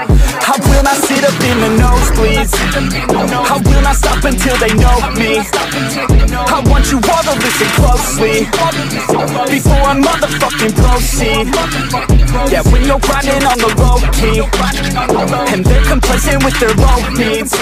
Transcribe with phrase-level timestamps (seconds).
[0.00, 2.54] I will not sit up in the nosebleeds.
[2.56, 5.44] I will not stop until they know me.
[5.44, 8.48] I want you all to listen closely
[9.52, 11.52] before I motherfucking proceed.
[12.50, 14.40] Yeah, when you're grinding on the low key
[15.52, 17.52] and they're complacent with their low needs.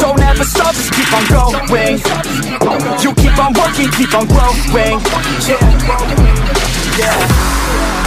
[0.00, 2.00] Don't ever stop, just keep on going.
[3.04, 5.00] You keep on working, keep on growing.
[5.44, 5.60] Yeah.
[6.98, 8.01] Yeah.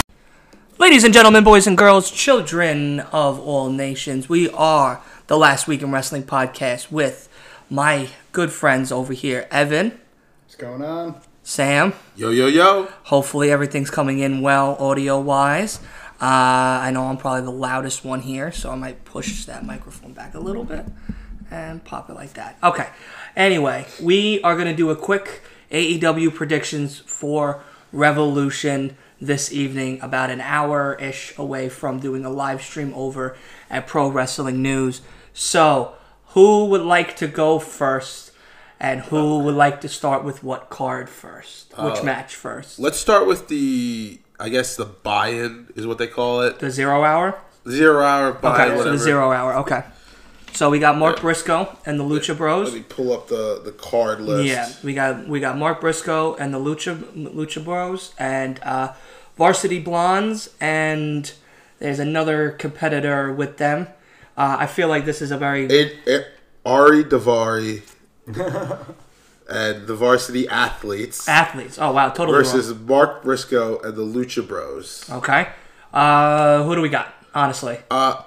[0.77, 5.81] Ladies and gentlemen, boys and girls, children of all nations, we are the Last Week
[5.81, 7.29] in Wrestling podcast with
[7.69, 9.97] my good friends over here, Evan,
[10.43, 11.21] What's going on?
[11.43, 11.93] Sam.
[12.17, 12.89] Yo, yo, yo.
[13.03, 15.79] Hopefully, everything's coming in well audio wise.
[16.21, 20.11] Uh, I know I'm probably the loudest one here, so I might push that microphone
[20.11, 20.85] back a little bit
[21.49, 22.57] and pop it like that.
[22.61, 22.89] Okay.
[23.35, 30.29] Anyway, we are going to do a quick AEW predictions for Revolution this evening, about
[30.29, 33.35] an hour ish away from doing a live stream over
[33.69, 35.01] at Pro Wrestling News.
[35.33, 35.93] So,
[36.29, 38.31] who would like to go first?
[38.77, 41.73] And who would like to start with what card first?
[41.77, 42.77] Which match first?
[42.77, 46.59] Let's start with the, I guess the buy-in is what they call it.
[46.59, 47.39] The zero hour?
[47.69, 48.97] Zero hour buy-in, Okay, so whatever.
[48.97, 49.53] the zero hour.
[49.59, 49.81] Okay.
[50.51, 52.67] So we got Mark Briscoe and the Lucha Bros.
[52.71, 54.45] Let me pull up the, the card list.
[54.45, 58.93] Yeah, we got we got Mark Briscoe and the Lucha Lucha Bros and uh,
[59.37, 61.31] Varsity Blondes and
[61.79, 63.87] there's another competitor with them.
[64.37, 66.27] Uh, I feel like this is a very It, it,
[66.65, 67.81] Ari Daivari
[69.49, 71.77] and the varsity athletes athletes.
[71.79, 75.07] Oh wow, totally versus Mark Briscoe and the Lucha Bros.
[75.09, 75.49] Okay.
[75.93, 77.13] Uh, who do we got?
[77.33, 77.77] Honestly.
[77.91, 78.23] Uh,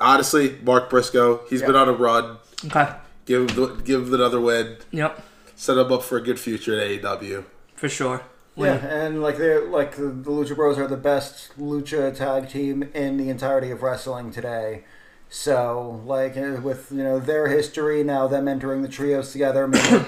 [0.00, 2.38] honestly, Mark Briscoe, he's been on a run.
[2.64, 2.92] Okay.
[3.26, 4.78] Give him, give him another win.
[4.90, 5.22] Yep.
[5.56, 7.44] Set him up for a good future at AEW.
[7.76, 8.22] For sure.
[8.56, 12.84] Yeah, and like they're like the, the Lucha Bros are the best lucha tag team
[12.94, 14.84] in the entirety of wrestling today.
[15.28, 19.66] So like uh, with you know their history now, them entering the trios together.
[19.66, 20.04] maybe-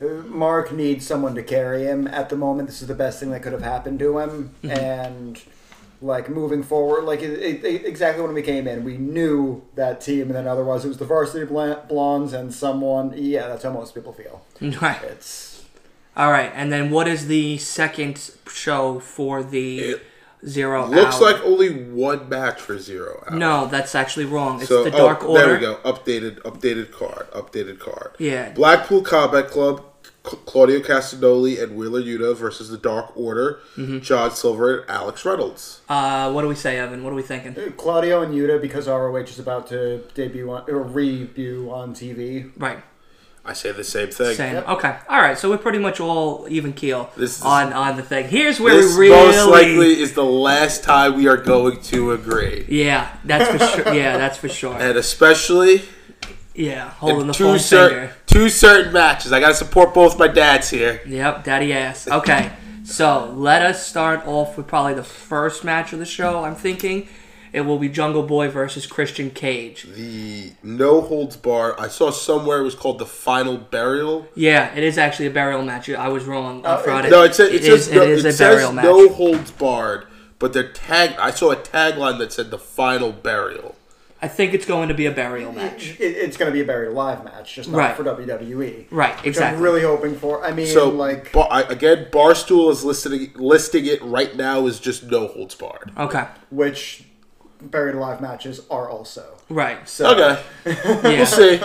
[0.00, 2.68] Mark needs someone to carry him at the moment.
[2.68, 5.38] This is the best thing that could have happened to him, and
[6.00, 10.00] like moving forward, like it, it, it- exactly when we came in, we knew that
[10.00, 13.12] team, and then otherwise it was the varsity blondes and someone.
[13.14, 14.42] Yeah, that's how most people feel.
[14.80, 15.02] Right.
[15.04, 15.49] It's
[16.16, 20.02] All right, and then what is the second show for the It
[20.46, 21.32] zero Looks hour?
[21.32, 23.36] like only one match for zero hour.
[23.38, 24.58] no, that's actually wrong.
[24.60, 25.44] It's So the Dark oh, Order.
[25.46, 25.74] There we go.
[25.84, 27.30] Updated, updated card.
[27.32, 28.16] Updated card.
[28.18, 28.50] Yeah.
[28.50, 29.84] Blackpool Combat Club,
[30.22, 34.00] Claudio Castagnoli and Wheeler Yuta versus the Dark Order, Mm-hmm.
[34.00, 35.80] John Silver and Alex Reynolds.
[35.88, 37.02] Uh, what do we say, Evan?
[37.04, 37.54] What are we thinking?
[37.78, 42.50] Claudio and Yuta because ROH is about to debut on, or debut on TV.
[42.56, 42.80] Right.
[43.44, 44.34] I say the same thing.
[44.36, 44.54] Same.
[44.54, 44.68] Yep.
[44.68, 44.96] Okay.
[45.08, 45.36] All right.
[45.38, 48.28] So we're pretty much all even keel This is- on on the thing.
[48.28, 49.26] Here's where This we really.
[49.36, 53.94] most likely is the last time we are going to agree, Yeah, that's for sure.
[53.94, 54.76] Yeah, that's for sure.
[54.78, 55.82] and especially
[56.54, 58.14] Yeah, holding the two phone certain finger.
[58.26, 59.32] two certain matches.
[59.32, 61.00] I got to support both my dads here.
[61.06, 62.06] Yep, daddy ass.
[62.08, 62.52] Okay,
[62.84, 66.44] so let us start off with probably the first match of the show.
[66.44, 67.08] I'm thinking
[67.52, 69.86] it will be Jungle Boy versus Christian Cage.
[69.94, 71.78] The no holds bar.
[71.80, 74.26] I saw somewhere it was called the final burial.
[74.34, 75.88] Yeah, it is actually a burial match.
[75.90, 77.10] I was wrong on Uh, Friday.
[77.10, 78.84] No, it's says it, it says is, no, it is it a says burial match.
[78.84, 80.06] no holds barred,
[80.38, 81.14] but their tag.
[81.18, 83.74] I saw a tagline that said the final burial.
[84.22, 85.96] I think it's going to be a burial match.
[85.98, 87.96] It, it's going to be a burial live match, just not Right.
[87.96, 88.84] for WWE.
[88.90, 89.56] Right, Which exactly.
[89.56, 90.44] I'm really hoping for.
[90.44, 94.78] I mean, So, like, bar, I, again, Barstool is listing listing it right now as
[94.78, 95.90] just no holds barred.
[95.96, 97.04] Okay, which
[97.62, 99.36] buried alive matches are also.
[99.48, 99.88] right.
[99.88, 101.00] So, Okay, Yeah.
[101.02, 101.60] we'll see.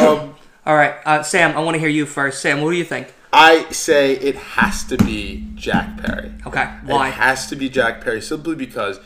[0.00, 0.34] Um,
[0.66, 1.56] All right, uh, Sam.
[1.56, 2.40] I want to hear you first.
[2.42, 3.12] Sam, what do you think?
[3.32, 6.32] I say it has to be Jack Perry.
[6.46, 7.08] Okay, why?
[7.08, 9.00] It has to be Jack Perry simply because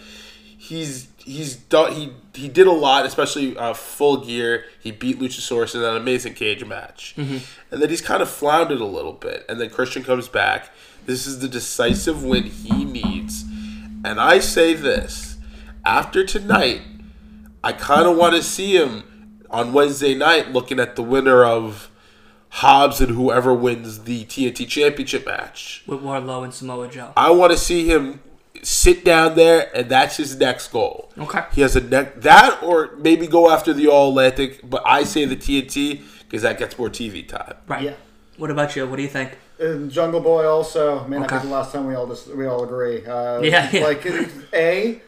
[0.59, 4.65] he's he's done he he did a lot, especially uh, full gear.
[4.81, 7.39] He beat Luchasaurus in that amazing cage match, Mm-hmm.
[7.73, 9.45] and then he's kind of floundered a little bit.
[9.49, 10.71] And then Christian comes back.
[11.07, 13.43] This is the decisive win he needs,
[14.05, 15.32] and I say this
[15.85, 16.83] after tonight.
[17.65, 19.05] I kind of want to see him
[19.51, 21.91] on Wednesday night looking at the winner of
[22.49, 25.83] Hobbs and whoever wins the TNT Championship match.
[25.87, 27.13] With Wardlow and Samoa Joe.
[27.17, 28.21] I want to see him
[28.63, 31.11] sit down there, and that's his next goal.
[31.17, 31.45] Okay.
[31.53, 34.61] He has a neck that, or maybe go after the All Atlantic.
[34.69, 37.55] But I say the TNT because that gets more TV time.
[37.67, 37.83] Right.
[37.83, 37.95] Yeah.
[38.39, 38.87] What about you?
[38.87, 39.37] What do you think?
[39.59, 41.07] And Jungle Boy also.
[41.07, 41.37] Man, Okay.
[41.37, 43.05] I think the last time we all just we all agree.
[43.07, 43.85] Uh, Yeah, yeah.
[43.85, 44.05] Like
[44.53, 45.01] a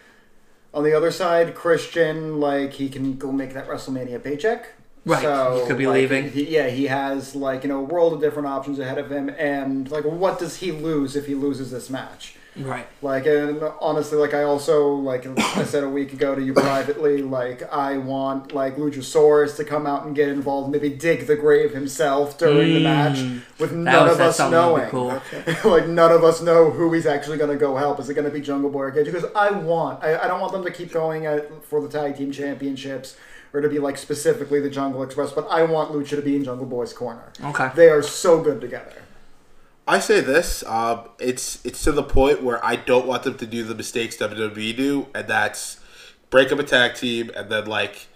[0.75, 4.69] on the other side, Christian like he can go make that WrestleMania paycheck.
[5.07, 5.23] Right.
[5.23, 6.31] So, He could be like, leaving.
[6.31, 9.29] He, yeah, he has like you know a world of different options ahead of him,
[9.31, 12.37] and like what does he lose if he loses this match?
[12.57, 12.87] Right.
[13.03, 17.23] Like, and honestly, like I also like I said a week ago to you privately,
[17.23, 21.73] like I want like Luchasaurus to come out and get involved, maybe dig the grave
[21.73, 23.19] himself during the match,
[23.59, 24.89] with none was- of us knowing.
[24.91, 25.21] cool.
[25.65, 27.99] like none of us know who he's actually going to go help.
[27.99, 29.07] Is it going to be Jungle Boy or Cage?
[29.07, 32.17] Because I want, I, I don't want them to keep going at, for the tag
[32.17, 33.17] team championships
[33.53, 36.45] or to be like specifically the Jungle Express, but I want Lucha to be in
[36.45, 37.33] Jungle Boy's corner.
[37.43, 37.71] Okay.
[37.77, 39.04] They are so good together.
[39.87, 43.47] I say this, um, it's it's to the point where I don't want them to
[43.47, 45.79] do the mistakes WWE do, and that's
[46.31, 48.07] break up a tag team and then like,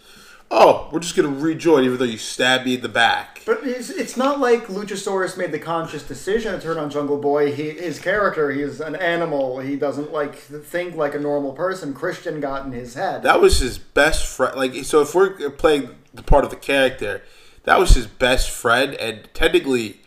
[0.51, 3.43] oh, we're just gonna rejoin even though you stabbed me in the back.
[3.45, 7.55] But it's, it's not like Luchasaurus made the conscious decision to turn on Jungle Boy.
[7.55, 9.61] He, his character, he's an animal.
[9.61, 11.93] He doesn't like think like a normal person.
[11.93, 13.23] Christian got in his head.
[13.25, 14.57] That was his best friend.
[14.57, 17.23] Like, so if we're playing the part of the character,
[17.65, 20.01] that was his best friend, and technically,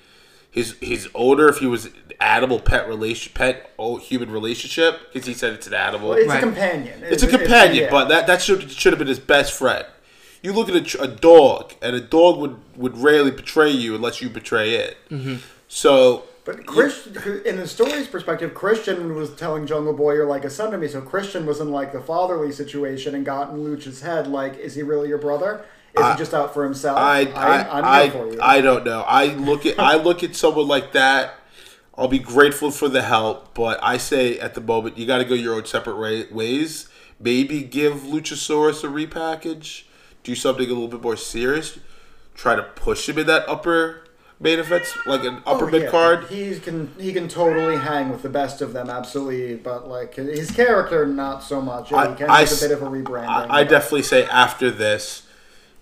[0.51, 5.25] his his owner, if he was an animal pet relation, pet oh, human relationship, because
[5.25, 6.09] he said it's an animal.
[6.09, 6.38] Well, it's Right.
[6.38, 7.01] a companion.
[7.03, 7.89] It's a companion, yeah.
[7.89, 9.86] but that, that should should have been his best friend.
[10.44, 14.21] You look at a, a dog, and a dog would, would rarely betray you unless
[14.21, 14.98] you betray it.
[15.12, 15.36] Mm-hmm.
[15.68, 20.50] So, But Christian, in the story's perspective, Christian was telling Jungle Boy, "You're like a
[20.50, 24.01] son to me." So Christian was in like the fatherly situation and got in Lucha's
[24.01, 24.27] head.
[24.27, 25.63] Like, is he really your brother?
[25.98, 26.98] Is he just out for himself?
[26.98, 28.40] I I, I'm I, for you.
[28.40, 29.02] I, I don't know.
[29.02, 31.36] I look at I look at someone like that.
[31.98, 35.26] I'll be grateful for the help, but I say at the moment you got to
[35.26, 36.88] go your own separate ways.
[37.20, 39.84] Maybe give Luchasaurus a repackage.
[40.24, 41.78] Do something a little bit more serious.
[42.34, 44.04] Try to push him in that upper
[44.40, 45.90] main event, like an upper Oh, mid yeah.
[45.92, 46.24] card.
[46.30, 49.56] He can he can totally hang with the best of them, absolutely.
[49.56, 51.92] But like his character, not so much.
[51.92, 53.28] I- he can I make a s- bit of a rebranding.
[53.28, 55.24] I, I definitely say after this,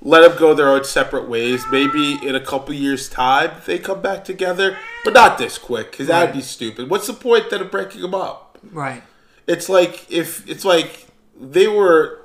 [0.01, 1.63] let them go their own separate ways.
[1.71, 6.07] Maybe in a couple years' time they come back together, but not this quick because
[6.07, 6.89] that'd be stupid.
[6.89, 8.57] What's the point then of breaking them up?
[8.71, 9.03] Right.
[9.47, 11.07] It's like if it's like
[11.39, 12.19] they were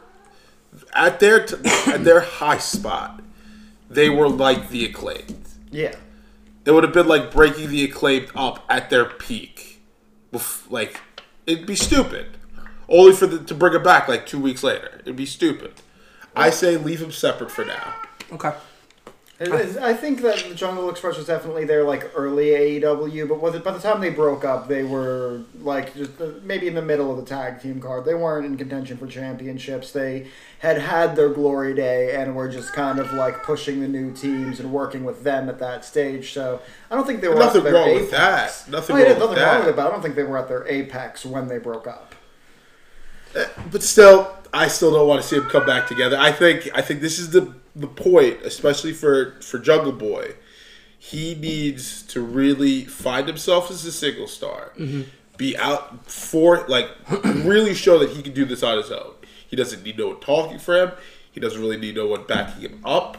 [0.92, 1.56] at their t-
[1.86, 3.22] at their high spot,
[3.88, 5.48] they were like the acclaimed.
[5.70, 5.94] yeah.
[6.66, 9.82] It would have been like breaking the acclaimed up at their peak.
[10.70, 10.98] Like
[11.46, 12.38] it'd be stupid.
[12.88, 14.98] Only for the, to bring it back like two weeks later.
[15.00, 15.72] It'd be stupid.
[16.36, 17.94] I say leave them separate for now.
[18.32, 18.52] Okay.
[19.40, 22.46] It is- I think that the Jungle Express was definitely their like early
[22.80, 26.28] AEW, but was it, by the time they broke up, they were like just uh,
[26.44, 28.04] maybe in the middle of the tag team card.
[28.04, 29.90] They weren't in contention for championships.
[29.90, 30.28] They
[30.60, 34.60] had had their glory day and were just kind of like pushing the new teams
[34.60, 36.32] and working with them at that stage.
[36.32, 38.00] So I don't think they were Nothing at their wrong apex.
[38.02, 38.64] with that.
[38.70, 39.46] Nothing Oh, yeah, wrong with nothing that.
[39.52, 41.88] wrong with it, but I don't think they were at their apex when they broke
[41.88, 42.14] up.
[43.72, 46.16] But still, I still don't want to see them come back together.
[46.18, 50.34] I think I think this is the the point, especially for for Jungle Boy.
[50.98, 55.02] He needs to really find himself as a single star, mm-hmm.
[55.36, 56.88] be out for like
[57.24, 59.12] really show that he can do this on his own.
[59.46, 60.92] He doesn't need no one talking for him.
[61.30, 63.18] He doesn't really need no one backing him up.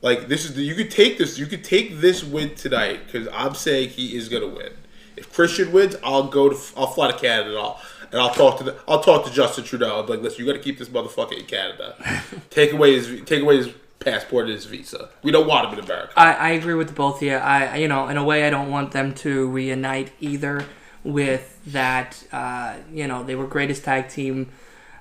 [0.00, 3.26] Like this is the, you could take this you could take this win tonight because
[3.32, 4.72] I'm saying he is gonna win.
[5.16, 7.80] If Christian wins, I'll go to I'll fly to Canada and I'll
[8.12, 9.96] and I'll talk to the I'll talk to Justin Trudeau.
[9.96, 11.96] I'll be like, listen, you got to keep this motherfucker in Canada.
[12.50, 13.70] take away his take away his
[14.00, 15.10] passport and his visa.
[15.22, 16.12] We don't want him in America.
[16.16, 17.34] I, I agree with both of you.
[17.34, 20.64] I you know in a way I don't want them to reunite either
[21.04, 22.22] with that.
[22.32, 24.50] Uh, you know they were greatest tag team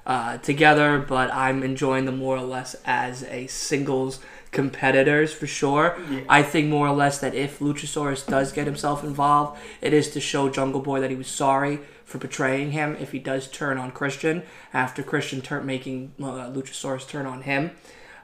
[0.05, 4.19] uh, together, but I'm enjoying them more or less as a singles
[4.51, 5.97] competitors for sure.
[6.29, 10.21] I think more or less that if Luchasaurus does get himself involved, it is to
[10.21, 12.97] show Jungle Boy that he was sorry for betraying him.
[12.99, 14.41] If he does turn on Christian
[14.73, 17.71] after Christian turn making uh, Luchasaurus turn on him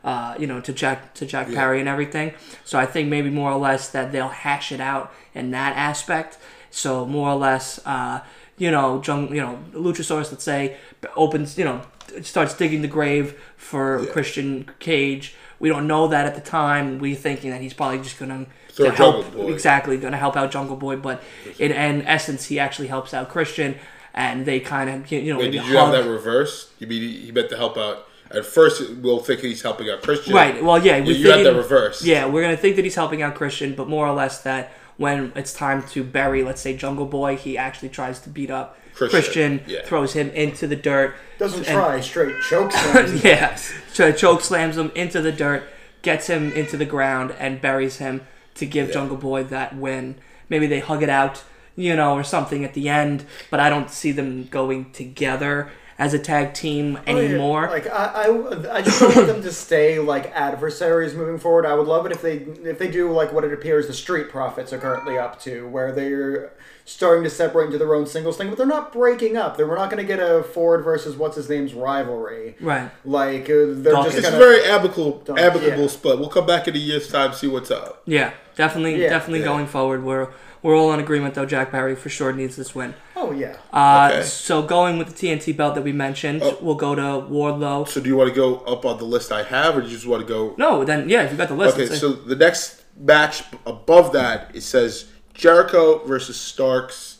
[0.03, 2.33] uh, you know, to Jack to Jack Perry and everything.
[2.65, 6.37] So I think maybe more or less that they'll hash it out in that aspect.
[6.71, 8.21] So more or less, uh,
[8.57, 10.77] you know, Jung, you know, Luchasaurus, let's say,
[11.15, 11.81] opens, you know,
[12.21, 15.35] starts digging the grave for Christian Cage.
[15.59, 16.99] We don't know that at the time.
[16.99, 19.53] We thinking that he's probably just gonna Throw to help Jungle Boy.
[19.53, 21.21] exactly gonna help out Jungle Boy, but
[21.59, 23.75] in, in essence, he actually helps out Christian,
[24.15, 26.71] and they kind of you know Wait, did you have that reverse?
[26.79, 28.07] You mean he meant to help out?
[28.31, 30.33] At first, we'll think he's helping out Christian.
[30.33, 30.63] Right.
[30.63, 32.03] Well, yeah, You, we you had thinking- that reversed.
[32.03, 35.31] Yeah, we're gonna think that he's helping out Christian, but more or less that when
[35.35, 39.09] it's time to bury, let's say Jungle Boy, he actually tries to beat up Christian,
[39.21, 39.81] Christian, yeah.
[39.85, 41.15] throws him into the dirt.
[41.37, 43.23] Doesn't and- try straight choke slams.
[43.25, 43.55] yeah,
[43.91, 45.63] so choke slams him into the dirt,
[46.01, 48.21] gets him into the ground, and buries him
[48.55, 50.15] to give Jungle Boy that win.
[50.49, 51.43] Maybe they hug it out,
[51.75, 56.13] you know, or something at the end, but I don't see them going together as
[56.13, 57.67] a tag team anymore.
[57.69, 61.65] Like I, I, I just don't want them to stay like adversaries moving forward.
[61.65, 64.29] I would love it if they if they do like what it appears the Street
[64.29, 66.51] Profits are currently up to, where they're
[66.85, 69.55] starting to separate into their own singles thing, but they're not breaking up.
[69.55, 72.57] They're, we're not going to get a Ford versus what's his name's rivalry.
[72.59, 72.91] Right.
[73.05, 74.15] Like uh, they're Dawkins.
[74.15, 74.43] just It's a gonna.
[74.43, 75.87] very amicable, Don't- amicable yeah.
[75.87, 76.19] split.
[76.19, 78.01] We'll come back in a year's time, see what's up.
[78.05, 79.09] Yeah, definitely, Yeah.
[79.09, 79.45] definitely Yeah.
[79.45, 80.03] going forward.
[80.03, 80.27] We're
[80.61, 81.45] we're all in agreement though.
[81.45, 82.93] Jack Perry for sure needs this win.
[83.15, 83.55] oh yeah.
[83.71, 84.23] Uh, Okay.
[84.23, 86.57] So going with the TNT belt that we mentioned, Oh.
[86.61, 87.87] we'll go to Wardlow.
[87.87, 89.93] So, do you want to go up on the list I have, or do you
[89.93, 90.53] just want to go?
[90.57, 91.75] No, then yeah, if you got the list.
[91.75, 97.17] Okay, it's- so the next match above that it says Jericho versus Starks.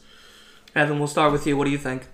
[0.76, 1.56] Evan, we'll start with you.
[1.58, 2.08] What do you think?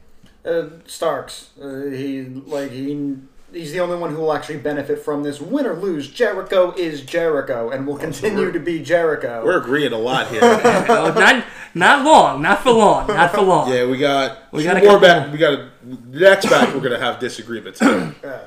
[0.45, 1.49] Uh, Starks.
[1.61, 3.15] Uh, he like he.
[3.51, 5.41] He's the only one who will actually benefit from this.
[5.41, 9.44] Win or lose, Jericho is Jericho, and will continue to be Jericho.
[9.44, 10.41] We're agreeing a lot here.
[10.63, 13.72] Not not long, not for long, not for long.
[13.72, 15.24] yeah, we got We got a more back.
[15.27, 15.32] more.
[15.34, 16.74] We got a, the next match.
[16.74, 17.79] We're gonna have disagreements.
[17.82, 18.39] yeah.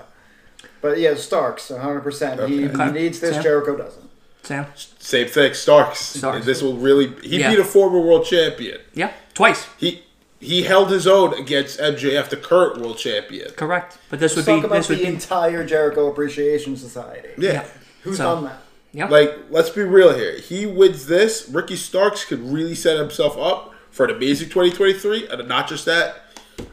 [0.81, 2.49] But yeah, Starks, 100%.
[2.49, 2.75] He Okay.
[2.75, 2.91] Okay.
[2.91, 3.43] needs this, Sam?
[3.45, 4.11] Jericho doesn't.
[4.43, 4.67] Sam.
[4.99, 6.01] Same thing, Starks.
[6.01, 6.45] Starks.
[6.45, 7.13] This will really.
[7.23, 7.51] He Yeah.
[7.51, 8.81] beat a former world champion.
[8.93, 9.67] Yeah, twice.
[9.79, 10.03] He
[10.43, 13.51] he held his own against MJF, the current world champion.
[13.53, 13.99] Correct.
[14.11, 17.29] But this would Let's be talk about this would the be entire Jericho Appreciation Society.
[17.39, 17.65] Yeah.
[18.03, 18.63] Who's So- done that?
[18.93, 19.07] yeah.
[19.09, 20.37] Like, let's be real here.
[20.39, 21.49] He wins this.
[21.49, 26.17] Ricky Starks could really set himself up for an amazing 2023, and not just that,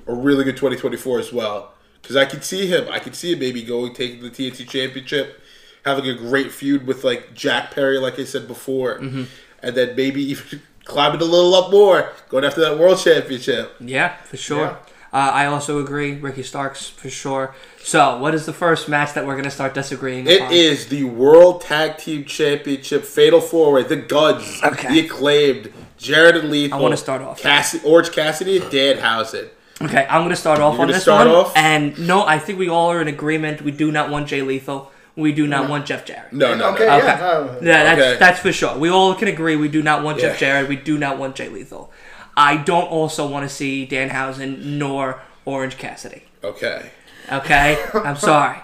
[0.08, 1.74] a really good 2024 as well.
[2.02, 2.88] Because I could see him.
[2.90, 5.40] I could see him maybe going taking the TNT Championship,
[5.86, 9.24] having a great feud with like Jack Perry, like I said before, Mm-hmm.
[9.62, 13.75] and then maybe even climbing a little up more, going after that World Championship.
[13.79, 14.77] Yeah, for sure.
[15.12, 16.13] Uh, I also agree.
[16.19, 17.55] Ricky Starks for sure.
[17.81, 20.27] So, what is the first match that we're gonna start disagreeing?
[20.27, 20.53] It upon?
[20.53, 24.88] is the World Tag Team Championship Fatal Four Way, the Guns, Okay.
[24.89, 26.77] the acclaimed, Jarrett and Lethal.
[26.77, 27.41] I wanna start off.
[27.41, 29.50] Cassi- Orange Cassidy and Danhausen.
[29.81, 31.36] Okay, I'm gonna start off You're on this start one.
[31.38, 31.53] off?
[31.55, 33.62] And no, I think we all are in agreement.
[33.63, 34.91] We do not want Jay Lethal.
[35.20, 36.32] We do not want Jeff Jarrett.
[36.34, 36.98] No, no, Okay, no.
[36.98, 37.06] Okay.
[37.08, 37.18] yeah.
[37.20, 37.58] no.
[37.62, 38.18] Yeah, that's Okay.
[38.20, 38.78] that's for sure.
[38.78, 40.48] We all can agree we do not want Jeff Yeah.
[40.48, 40.70] Jarrett.
[40.70, 41.92] We do not want Jay Lethal.
[42.38, 46.24] I don't also want to see Danhausen nor Orange Cassidy.
[46.44, 46.90] Okay.
[47.32, 48.58] Okay, I'm sorry.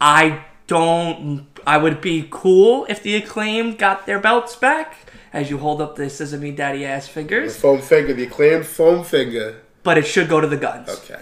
[0.00, 1.46] I don't.
[1.66, 4.96] I would be cool if the acclaim got their belts back.
[5.30, 9.04] As you hold up the Sesame Daddy ass The fingers, foam finger, the acclaimed foam
[9.04, 9.60] finger.
[9.82, 10.88] but it should go to the guns.
[10.88, 11.20] Okay.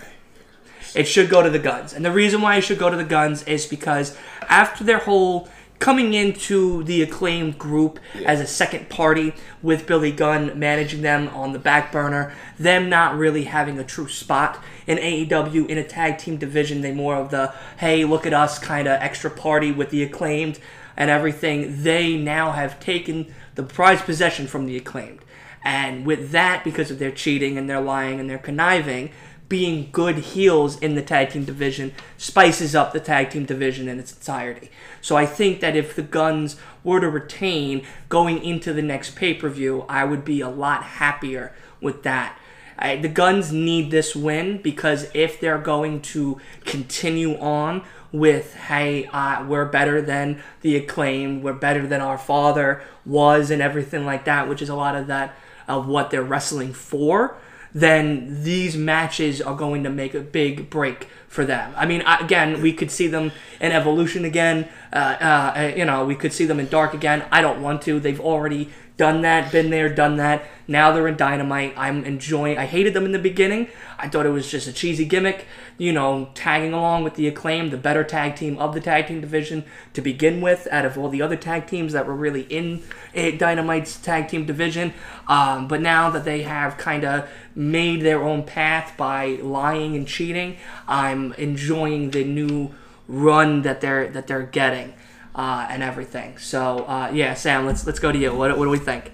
[0.94, 1.92] It should go to the guns.
[1.92, 4.16] And the reason why it should go to the guns is because
[4.48, 5.48] after their whole
[5.78, 11.52] coming into the acclaimed group as a second party with Billy Gunn managing them on
[11.52, 16.18] the back burner, them not really having a true spot in AEW in a tag
[16.18, 19.90] team division, they more of the hey, look at us kind of extra party with
[19.90, 20.58] the acclaimed
[20.96, 21.82] and everything.
[21.82, 25.20] They now have taken the prize possession from the acclaimed.
[25.62, 29.10] And with that, because of their cheating and their lying and their conniving,
[29.48, 33.98] being good heels in the tag team division spices up the tag team division in
[33.98, 34.70] its entirety.
[35.00, 39.34] So I think that if the Guns were to retain going into the next pay
[39.34, 42.38] per view, I would be a lot happier with that.
[42.78, 49.06] I, the Guns need this win because if they're going to continue on with, hey,
[49.06, 54.24] uh, we're better than the acclaim, we're better than our father was, and everything like
[54.24, 55.34] that, which is a lot of that
[55.68, 57.36] of what they're wrestling for,
[57.76, 61.74] then these matches are going to make a big break for them.
[61.76, 64.66] I mean, again, we could see them in Evolution again.
[64.90, 67.26] Uh, uh, you know, we could see them in Dark again.
[67.30, 68.00] I don't want to.
[68.00, 70.46] They've already done that, been there, done that.
[70.66, 71.74] Now they're in Dynamite.
[71.76, 72.56] I'm enjoying.
[72.58, 73.68] I hated them in the beginning.
[73.98, 75.46] I thought it was just a cheesy gimmick.
[75.78, 79.20] You know, tagging along with the acclaim, the better tag team of the tag team
[79.20, 82.82] division to begin with, out of all the other tag teams that were really in
[83.14, 84.94] eh, Dynamite's tag team division.
[85.28, 90.08] Um, but now that they have kind of made their own path by lying and
[90.08, 90.56] cheating,
[90.88, 92.74] I'm enjoying the new
[93.08, 94.92] run that they're that they're getting
[95.36, 96.38] uh, and everything.
[96.38, 98.34] So uh, yeah, Sam, let's let's go to you.
[98.34, 99.12] What, what do we think?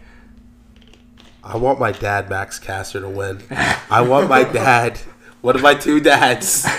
[1.45, 3.43] I want my dad, Max Caster, to win.
[3.91, 4.99] I want my dad,
[5.41, 6.67] one of my two dads.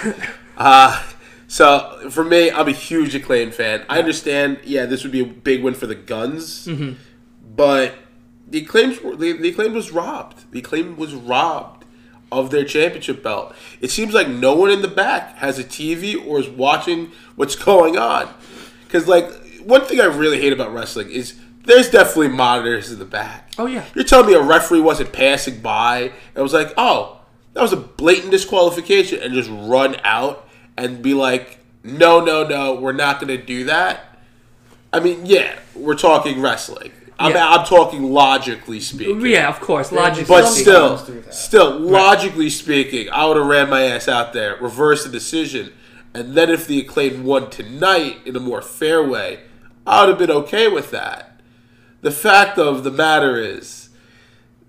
[0.55, 1.01] Uh,
[1.47, 3.83] so for me, I'm a huge acclaimed fan.
[3.89, 6.69] I understand, yeah, this would be a big win for the Guns,
[7.55, 7.95] but
[8.47, 10.51] the acclaimed, the, the acclaimed was robbed.
[10.51, 11.85] The acclaimed was robbed
[12.31, 13.55] of their championship belt.
[13.81, 17.55] It seems like no one in the back has a TV or is watching what's
[17.71, 18.33] going on.
[18.93, 19.27] Because like
[19.63, 21.33] one thing I really hate about wrestling is
[21.65, 23.51] there's definitely monitors in the back.
[23.57, 23.85] Oh, yeah.
[23.95, 27.19] You're telling me a referee wasn't passing by and was like, oh,
[27.53, 30.47] that was a blatant disqualification and just run out
[30.77, 34.15] and be like, no, no, no, we're not going to do that.
[34.91, 36.91] I mean, yeah, we're talking wrestling.
[37.17, 37.47] I'm, Yeah.
[37.47, 39.21] I'm talking logically speaking.
[39.25, 39.91] Yeah, of course.
[39.91, 40.63] Logically But speaking.
[40.65, 41.33] still, comes through that.
[41.33, 45.73] still, logically speaking, I would have ran my ass out there, reversed the decision,
[46.13, 49.39] and then if the acclaimed won tonight in a more fair way,
[49.85, 51.39] I would have been okay with that.
[52.01, 53.89] The fact of the matter is,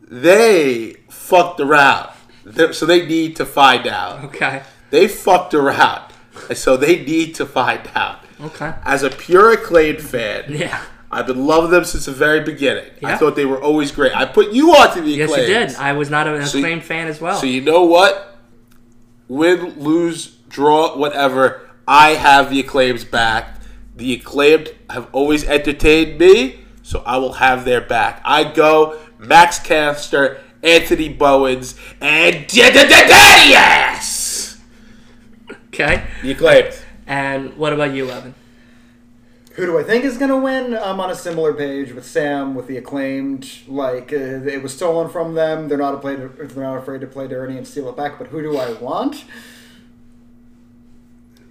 [0.08, 2.10] they fucked around,
[2.44, 4.24] They- so they need to find out.
[4.26, 4.62] Okay.
[4.90, 6.12] They fucked around,
[6.54, 8.20] so they need to find out.
[8.40, 8.74] Okay.
[8.84, 10.80] As a pure acclaimed fan, Yeah.
[11.10, 12.90] I've been loving them since the very beginning.
[13.00, 13.10] Yeah.
[13.14, 14.14] I thought they were always great.
[14.16, 15.74] I put you on to the Yes, you did.
[15.76, 17.36] I was not an So you- fan as well.
[17.38, 18.36] So you know what?
[19.28, 21.68] Win, lose, draw, whatever.
[21.86, 23.60] I have the acclaims back.
[23.96, 28.22] The acclaimed have always entertained me, so I will have their back.
[28.24, 34.60] I go Max Caster, Anthony Bowens, and yes,
[35.66, 36.06] okay.
[36.22, 36.78] the acclaimed.
[37.06, 38.34] And what about you, Evan?
[39.54, 40.74] Who do I think is going to win?
[40.74, 43.48] I'm on a similar page with Sam with the acclaimed.
[43.68, 45.68] Like uh, it was stolen from them.
[45.68, 46.16] They're not a play.
[46.16, 48.18] They're not afraid to play dirty and steal it back.
[48.18, 49.24] But who do I want?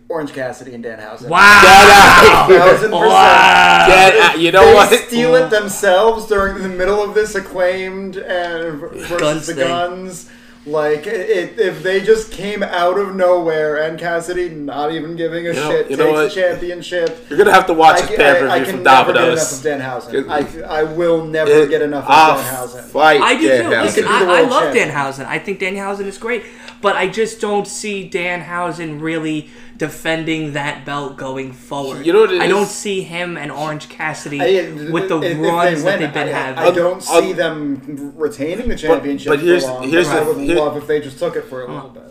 [0.09, 1.27] Orange Cassidy and Danhausen.
[1.27, 2.45] Wow.
[2.47, 2.91] Thousand percent.
[2.91, 3.85] Wow.
[3.87, 4.99] Get out- you know they what?
[5.07, 9.67] steal it themselves during the middle of this acclaimed and versus Guns the thing.
[9.67, 10.29] guns.
[10.65, 15.51] Like it, if they just came out of nowhere and Cassidy not even giving a
[15.53, 16.33] know- shit you know takes what?
[16.35, 17.25] the championship.
[17.29, 19.13] You're gonna have to watch I, this pay per I, I view can from never
[19.13, 20.29] get enough of Danhausen.
[20.29, 22.83] I, I will never It- get enough of I'll Danhausen.
[22.83, 23.69] Fight I do too.
[23.69, 24.89] Listen, He could be the I, I world love champion.
[24.89, 25.25] Danhausen.
[25.25, 26.43] I think Danhausen is great,
[26.81, 32.05] but I just don't see Danhausen really defending that belt going forward.
[32.05, 32.49] You know what it I is?
[32.51, 35.99] don't see him and Orange Cassidy I- with the if- if they runs that win,
[36.01, 36.63] they've been I, having.
[36.63, 39.89] I don't I'll- see them retaining the championship but here's- for long.
[39.89, 42.03] here's I the- would here- love if they just took it for a little bit.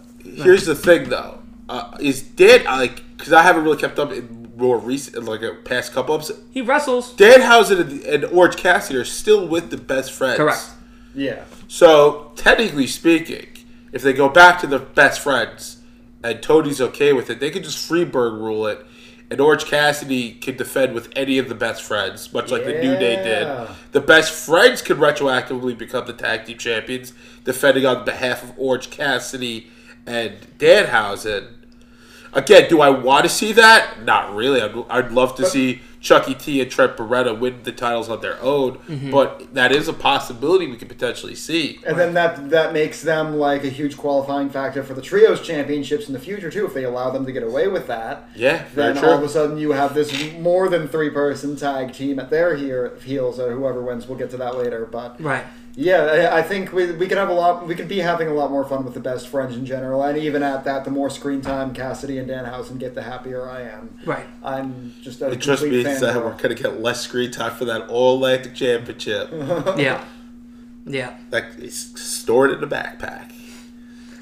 [0.43, 1.39] Here's the thing, though,
[1.69, 5.55] uh, is Dan like because I haven't really kept up in more recent, like a
[5.65, 6.31] past couple ups.
[6.51, 7.15] he wrestles.
[7.15, 10.37] Danhausen and, and Orange Cassidy are still with the best friends.
[10.37, 10.65] Correct.
[11.15, 11.45] Yeah.
[11.69, 13.47] So technically speaking,
[13.93, 15.79] if they go back to the best friends
[16.23, 18.85] and Tony's okay with it, they could just Freebird rule it,
[19.31, 22.97] and Orange Cassidy could defend with any of the best friends, much like the New
[22.97, 23.47] Day did.
[23.93, 27.13] The best friends could retroactively become the tag team champions,
[27.45, 29.71] defending on behalf of Orange Cassidy
[30.07, 31.49] and Danhausen.
[32.35, 34.03] Again, do I want to see that?
[34.03, 34.61] Not really.
[34.61, 38.41] I'd, I'd love to see Chucky T and Trent Beretta win the titles on their
[38.43, 39.13] own, mm-hmm.
[39.13, 41.79] but that is a possibility we could potentially see.
[41.87, 46.09] And then that that makes them like a huge qualifying factor for the trios championships
[46.09, 46.67] in the future too.
[46.67, 49.11] If they allow them to get away with that, Yeah, very then true.
[49.11, 52.57] all of a sudden you have this more than three person tag team at their
[52.57, 53.39] here heels.
[53.39, 54.87] Or whoever wins, we'll get to that later.
[54.91, 55.45] But Right.
[55.75, 57.67] Yeah, I, I think we, we could have a lot.
[57.67, 60.19] We could be having a lot more fun with the best friends in general, and
[60.19, 63.63] even at that, the more screen time Cassidy and Dan Danhausen get, the happier I
[63.63, 63.97] am.
[64.05, 64.27] Right.
[64.45, 67.01] I'm just a It just complete means uh, fan that we're going to get less
[67.01, 69.31] screen time for that All Atlantic Championship.
[69.79, 70.05] Yeah.
[70.85, 71.17] Yeah.
[71.31, 73.33] that is stored in a backpack.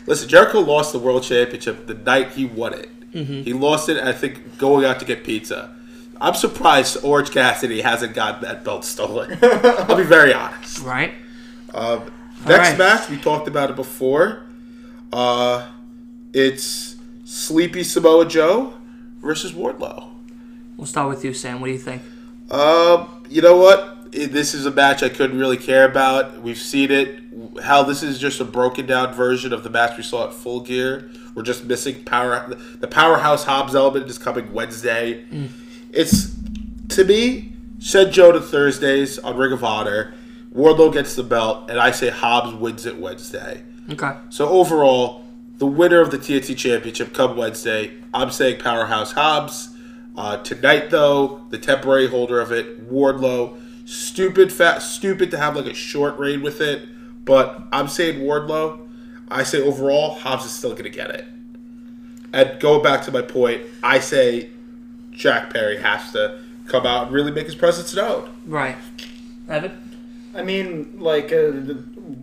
[0.06, 2.90] Listen, Jericho lost the World Championship the night he won it.
[3.12, 3.42] Mm-hmm.
[3.42, 5.74] He lost it, I think, going out to get pizza.
[6.20, 9.38] I'm surprised Orange Cassidy hasn't gotten that belt stolen.
[9.42, 10.80] I'll be very honest.
[10.80, 11.14] Right.
[11.74, 12.10] Um,
[12.46, 12.78] next right.
[12.78, 14.42] match, we talked about it before.
[15.12, 15.68] Uh,
[16.32, 18.74] it's Sleepy Samoa Joe
[19.20, 20.08] versus Wardlow.
[20.76, 21.60] We'll start with you, Sam.
[21.60, 22.02] What do you think?
[22.50, 24.10] Um, you know what?
[24.12, 26.40] This is a match I couldn't really care about.
[26.42, 27.20] We've seen it.
[27.62, 30.60] How this is just a broken down version of the match we saw at Full
[30.60, 31.10] Gear.
[31.34, 32.52] We're just missing power.
[32.80, 35.24] The powerhouse Hobbs element is coming Wednesday.
[35.92, 36.34] It's
[36.90, 37.52] to me.
[37.78, 40.12] Send Joe to Thursdays on Ring of Honor.
[40.54, 43.62] Wardlow gets the belt, and I say Hobbs wins it Wednesday.
[43.88, 44.12] Okay.
[44.30, 45.24] So overall,
[45.58, 47.92] the winner of the TNT Championship come Wednesday.
[48.12, 49.76] I'm saying Powerhouse Hobbs.
[50.16, 53.58] Uh, tonight, though, the temporary holder of it, Wardlow.
[53.84, 56.88] Stupid, fat, stupid to have like a short reign with it,
[57.24, 58.86] but I'm saying Wardlow.
[59.30, 61.24] I say overall, Hobbs is still going to get it.
[62.32, 64.50] And going back to my point, I say
[65.10, 68.30] Jack Perry has to come out and really make his presence known.
[68.46, 68.76] Right.
[69.48, 69.89] Evan?
[70.34, 71.52] I mean, like, uh,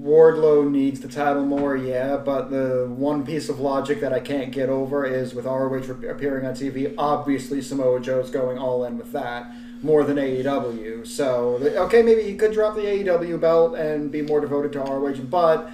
[0.02, 4.52] Wardlow needs the title more, yeah, but the one piece of logic that I can't
[4.52, 9.12] get over is with ROH appearing on TV, obviously Samoa Joe's going all in with
[9.12, 11.06] that more than AEW.
[11.06, 15.22] So, okay, maybe he could drop the AEW belt and be more devoted to ROH,
[15.30, 15.70] but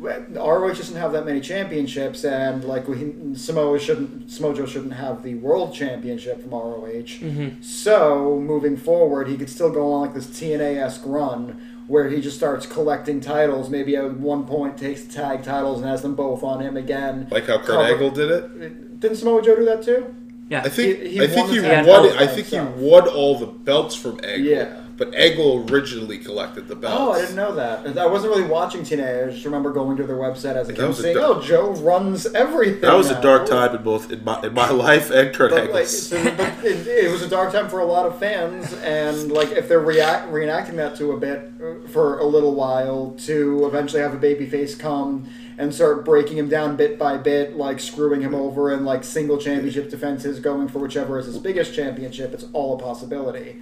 [0.00, 5.22] ROH doesn't have that many championships, and like we, Samoa shouldn't, Samoa Joe shouldn't have
[5.22, 6.86] the world championship from ROH.
[7.20, 7.62] Mm-hmm.
[7.62, 12.20] So moving forward, he could still go on like this TNA esque run where he
[12.20, 13.70] just starts collecting titles.
[13.70, 17.28] Maybe at one point takes the tag titles and has them both on him again.
[17.30, 19.00] Like how Kurt Cover- Angle did it.
[19.00, 20.14] Didn't Samoa Joe do that too?
[20.50, 20.62] Yeah.
[20.64, 22.04] I think He- he I think won he won.
[22.06, 22.16] it.
[22.16, 24.46] I by think he won all the belts from Angle.
[24.50, 24.82] Yeah.
[24.98, 26.96] But Angle originally collected the belts.
[27.00, 27.96] Oh, I didn't know that.
[27.96, 29.28] I wasn't really watching TNA.
[29.28, 31.70] I just remember going to their website as a kid and saying, dark- "Oh, Joe
[31.74, 35.32] runs everything." That was a dark time in both in my in my life and
[35.32, 38.18] Kurt But, like, so- but it, it was a dark time for a lot of
[38.18, 42.54] fans, and like if they're react, reenacting that to a bit uh, for a little
[42.56, 47.56] while to eventually have a babyface come and start breaking him down bit by bit,
[47.56, 51.72] like screwing him over and like single championship defenses, going for whichever is his biggest
[51.72, 52.34] championship.
[52.34, 53.58] It's all a possibility.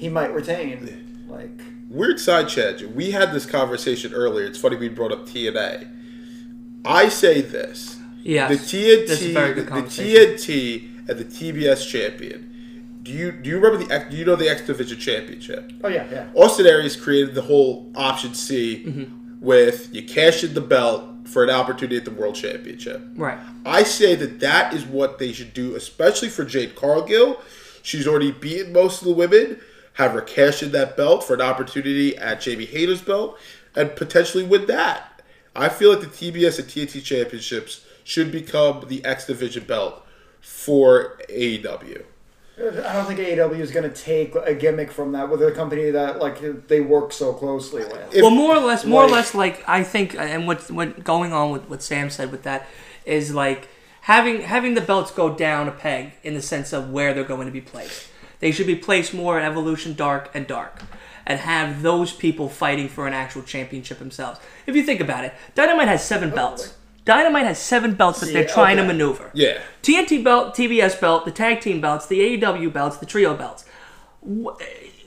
[0.00, 1.24] He might retain.
[1.28, 1.60] Like
[1.90, 2.80] Weird side chat.
[2.94, 4.46] We had this conversation earlier.
[4.46, 5.88] It's funny we brought up TNA.
[6.84, 8.48] I say this: Yeah.
[8.48, 10.36] the TNT, This is the, good the conversation.
[10.36, 12.46] TNT, and the TBS champion.
[13.02, 15.72] Do you do you remember the do you know the X Division Championship?
[15.84, 16.28] oh yeah, yeah.
[16.34, 19.40] Austin Aries created the whole option C Mm-hmm.
[19.40, 23.02] with you cash in the belt for an opportunity at the World Championship.
[23.16, 23.38] Right.
[23.66, 27.40] I say that that is what they should do, especially for Jade Cargill.
[27.82, 29.58] She's already beaten most of the women.
[29.94, 33.38] Have her cash in that belt for an opportunity at Jamie Hayter's belt
[33.74, 35.22] and potentially win that.
[35.54, 40.06] I feel like the TBS and TNT championships should become the X Division belt
[40.40, 42.04] for AEW.
[42.58, 45.90] I don't think AEW is going to take a gimmick from that with a company
[45.90, 48.14] that like they work so closely with.
[48.14, 51.32] If- well, more or less, more or less, like I think, and what what going
[51.32, 52.66] on with what Sam said with that
[53.06, 53.68] is like
[54.02, 57.46] having having the belts go down a peg in the sense of where they're going
[57.46, 58.08] to be placed.
[58.40, 60.82] They should be placed more in Evolution Dark and Dark,
[61.26, 64.40] and have those people fighting for an actual championship themselves.
[64.66, 66.74] If you think about it, Dynamite has seven belts.
[67.04, 69.30] Dynamite has seven belts that See, they're trying to maneuver.
[69.34, 69.58] Yeah.
[69.82, 73.64] TNT belt, TBS belt, the tag team belts, the AEW belts, the trio belts.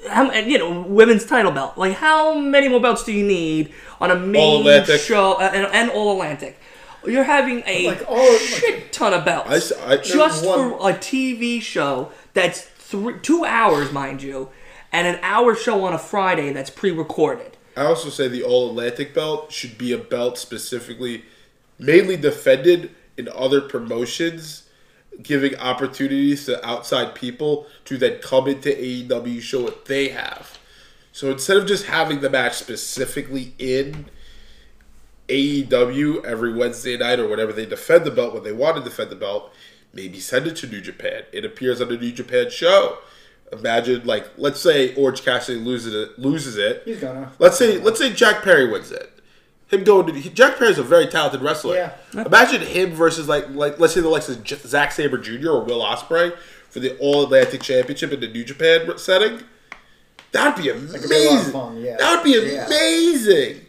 [0.09, 1.77] How, and, you know, women's title belt.
[1.77, 4.99] Like, how many more belts do you need on a main All-Atlantic.
[4.99, 6.59] show uh, and, and all Atlantic?
[7.05, 10.89] You're having a Like, all- shit ton of belts I s- I- just one- for
[10.89, 14.49] a TV show that's three, two hours, mind you,
[14.91, 17.57] and an hour show on a Friday that's pre-recorded.
[17.75, 21.25] I also say the All Atlantic belt should be a belt specifically,
[21.79, 24.69] mainly defended in other promotions,
[25.23, 30.59] giving opportunities to outside people to then come into AEW, show what they have.
[31.11, 34.05] So instead of just having the match specifically in
[35.29, 39.09] AEW every Wednesday night or whenever they defend the belt when they want to defend
[39.09, 39.51] the belt,
[39.93, 41.23] maybe send it to New Japan.
[41.31, 42.97] It appears on the New Japan show.
[43.51, 46.81] Imagine like let's say Orange Cassidy loses it loses it.
[46.85, 47.31] He's gonna.
[47.39, 49.09] Let's say let's say Jack Perry wins it.
[49.67, 51.75] Him going to he, Jack Perry's a very talented wrestler.
[51.75, 51.93] Yeah.
[52.25, 55.49] Imagine him versus like like let's say the likes of J- Zack Sabre Jr.
[55.49, 56.35] or Will Ospreay
[56.69, 59.41] for the All Atlantic Championship in the New Japan setting.
[60.31, 61.01] That'd be amazing.
[61.01, 61.95] could be a lot of fun, yeah.
[61.97, 62.65] That would be Yeah.
[62.65, 63.61] amazing.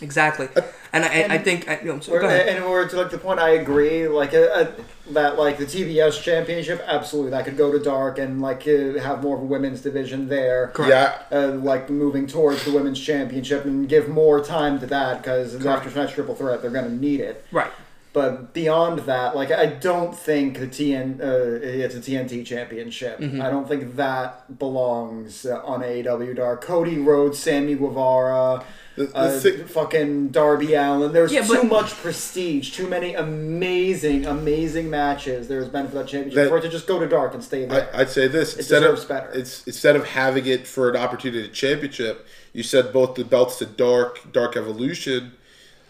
[0.00, 0.48] Exactly.
[0.92, 1.68] And I, I think...
[1.68, 2.48] I, you know, so, Or- go ahead.
[2.48, 4.08] And to like the point, I agree.
[4.08, 4.72] Like uh, uh,
[5.10, 9.22] that, like the TBS championship, absolutely, that could go to dark and like uh, have
[9.22, 10.72] more of a women's division there.
[10.78, 11.22] Yeah.
[11.30, 15.90] Uh, like moving towards the women's championship and give more time to that because after
[15.90, 17.44] tonight's triple threat, they're going to need it.
[17.52, 17.70] Right.
[18.12, 23.20] But beyond that, like I don't think the TN uh, it's a TNT championship.
[23.20, 23.40] Mm-hmm.
[23.40, 26.60] I don't think that belongs uh, on AEW Dark.
[26.60, 28.64] Cody Rhodes, Sammy Guevara,
[28.96, 31.12] The- the uh, thi- fucking Darby Allin.
[31.12, 35.48] There's Yeah, too but- much prestige, too many amazing, amazing matches.
[35.48, 37.64] There's been for that championship That- for it to just go to Dark and stay
[37.66, 37.88] there.
[37.94, 39.30] I, I'd say this instead deserves of better.
[39.30, 43.58] it's instead of having it for an opportunity to championship, you send both the belts
[43.58, 45.32] to Dark Dark Evolution,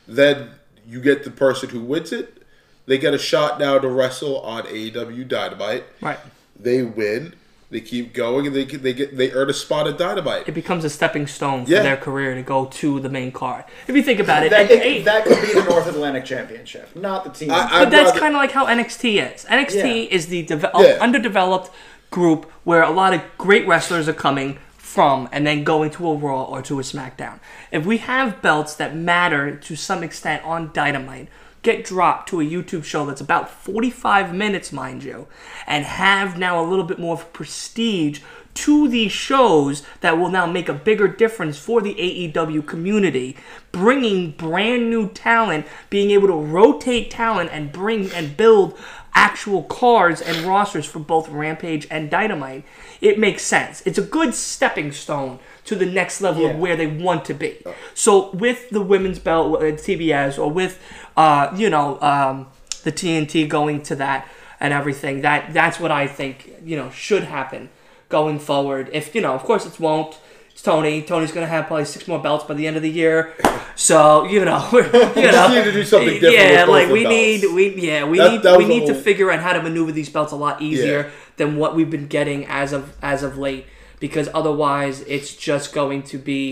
[0.07, 0.51] then
[0.87, 2.37] you get the person who wins it.
[2.87, 5.85] They get a shot now to wrestle on AEW Dynamite.
[6.01, 6.19] Right.
[6.59, 7.35] They win.
[7.71, 10.49] They keep going, and they they get they earn a spot at Dynamite.
[10.49, 11.83] It becomes a stepping stone for Yeah.
[11.83, 13.65] their career to go to the main card.
[13.87, 16.89] If you think about it, that, and- it- that could be the North Atlantic Championship,
[16.97, 17.53] not the team.
[17.53, 19.45] I- I- But that's rather- kind of like how NXT is.
[19.49, 20.15] NXT Yeah.
[20.17, 20.81] is the deve- Yeah.
[20.81, 21.71] Uh, underdeveloped
[22.11, 26.15] group where a lot of great wrestlers are coming from and then going to a
[26.17, 27.39] Raw or to a SmackDown.
[27.71, 31.29] If we have belts that matter to some extent on Dynamite,
[31.63, 35.27] get dropped to a YouTube show that's about 45 minutes, mind you,
[35.67, 38.21] and have now a little bit more of prestige
[38.53, 43.37] to these shows that will now make a bigger difference for the AEW community,
[43.73, 48.77] bringing brand new talent, being able to rotate talent and bring and build
[49.15, 52.65] actual cards and rosters for both Rampage and Dynamite.
[53.01, 53.83] It makes sense.
[53.87, 57.59] It's a good stepping stone to the next level of where they want to be.
[57.65, 57.73] Uh.
[57.95, 60.81] So with the women's belt at TBS or with
[61.23, 62.37] uh, you know um,
[62.87, 64.21] the TNT going to that
[64.63, 66.37] and everything, that that's what I think
[66.71, 67.63] you know should happen
[68.09, 68.85] going forward.
[68.93, 70.13] If you know, of course, it won't.
[70.53, 71.03] It's Tony.
[71.11, 73.19] Tony's gonna have probably six more belts by the end of the year.
[73.77, 73.99] So
[74.35, 74.85] you know, we're,
[75.25, 78.31] you know, need to do something different Yeah, like we need, we yeah, we That-
[78.33, 80.61] need, that we need to whole- figure out how to maneuver these belts a lot
[80.61, 81.11] easier Yeah.
[81.39, 83.65] than what we've been getting as of as of late.
[84.07, 86.45] because otherwise it's just going to be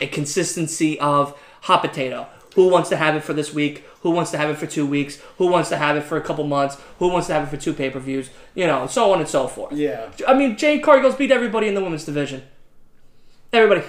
[0.00, 1.22] a consistency of
[1.68, 2.26] hot potato.
[2.56, 3.84] Who wants to have it for this week?
[4.02, 5.20] Who wants to have it for two weeks?
[5.38, 6.76] Who wants to have it for a couple months?
[6.98, 8.30] Who wants to have it for two pay per views?
[8.54, 9.72] You know, so on and so forth.
[9.72, 10.10] Yeah.
[10.26, 12.42] I mean, Jade Cargill's beat everybody in the women's division.
[13.52, 13.86] Everybody.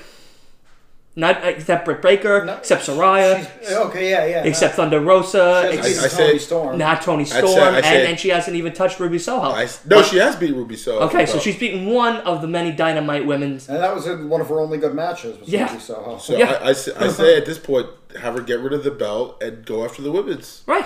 [1.15, 4.43] Not uh, except Britt Baker, No, except Saraya, uh, okay, yeah, yeah.
[4.45, 6.77] except Thunder Rosa, She ex- hasn't I- I Tony say- Storm.
[6.79, 9.51] not Toni Storm, I and, say- and she hasn't even touched Ruby Soho.
[9.51, 11.01] I, no, she has beat Ruby So.
[11.01, 13.69] okay, so she's beaten one of the many Dynamite women's.
[13.69, 15.39] and that was one of her only good matches.
[15.39, 15.67] Was Yeah.
[15.69, 16.17] Ruby Soho.
[16.17, 16.57] So Yeah.
[16.63, 17.11] I, I, say, I uh-huh.
[17.11, 17.87] say at this point,
[18.19, 20.63] have her get rid of the belt and go after the women's.
[20.65, 20.85] Right.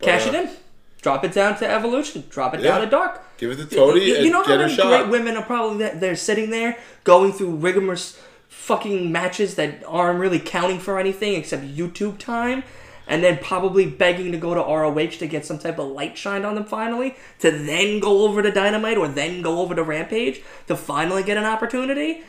[0.00, 0.50] Cash uh, it in.
[1.00, 2.24] Drop it down to Evolution.
[2.28, 2.72] Drop it Yeah.
[2.72, 3.22] down to Dark.
[3.38, 5.78] Give it to Tony you, and you know get how many great women are probably
[5.78, 8.20] that they're sitting there going through rigorous
[8.50, 12.62] fucking matches that aren't really counting for anything except YouTube time,
[13.06, 16.44] and then probably begging to go to ROH to get some type of light shined
[16.44, 20.42] on them finally, to then go over to Dynamite or then go over to Rampage
[20.66, 22.22] to finally get an opportunity.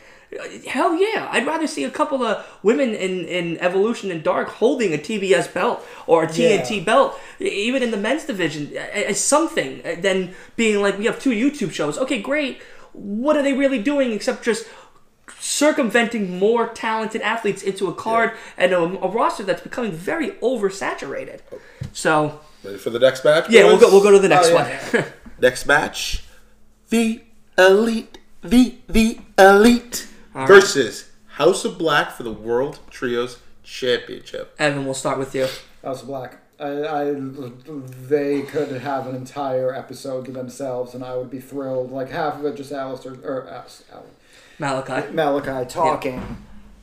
[0.66, 1.28] Hell yeah!
[1.30, 5.52] I'd rather see a couple of women in, in Evolution and Dark holding a TBS
[5.52, 6.84] belt or a TNT Yeah.
[6.84, 11.72] belt, even in the men's division, as something than being like we have two YouTube
[11.72, 11.98] shows.
[11.98, 12.62] Okay, great.
[12.94, 14.66] What are they really doing except just
[15.42, 21.40] circumventing more talented athletes into a card and a, a roster that's becoming very oversaturated?
[21.92, 23.50] So Ready for the next match?
[23.50, 23.90] yeah, we'll go.
[23.90, 25.00] We'll go to the next Oh, yeah.
[25.02, 25.04] one.
[25.40, 26.22] Next match,
[26.90, 27.20] the
[27.58, 34.54] Elite, the the Elite versus House of Black for the World Trios Championship.
[34.60, 35.48] Evan, we'll start with you.
[35.82, 36.38] House of Black.
[36.60, 37.14] I, I,
[38.08, 41.90] they could have an entire episode to themselves, and I would be thrilled.
[41.90, 44.06] Like half of it, just Alistair or Al- Al-
[44.58, 45.12] Malachi.
[45.12, 46.38] Malachi talking.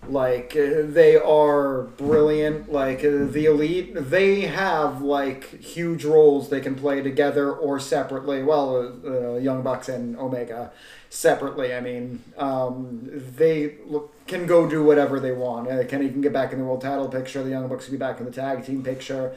[0.07, 2.71] Like uh, they are brilliant.
[2.71, 8.41] Like uh, the elite, they have like huge roles they can play together or separately.
[8.41, 10.71] Well, uh, uh, Young Bucks and Omega
[11.11, 11.75] separately.
[11.75, 13.01] I mean, um,
[13.35, 15.69] they look, can go do whatever they want.
[15.69, 17.43] Uh, Kenny can get back in the world title picture.
[17.43, 19.35] The Young Bucks can be back in the tag team picture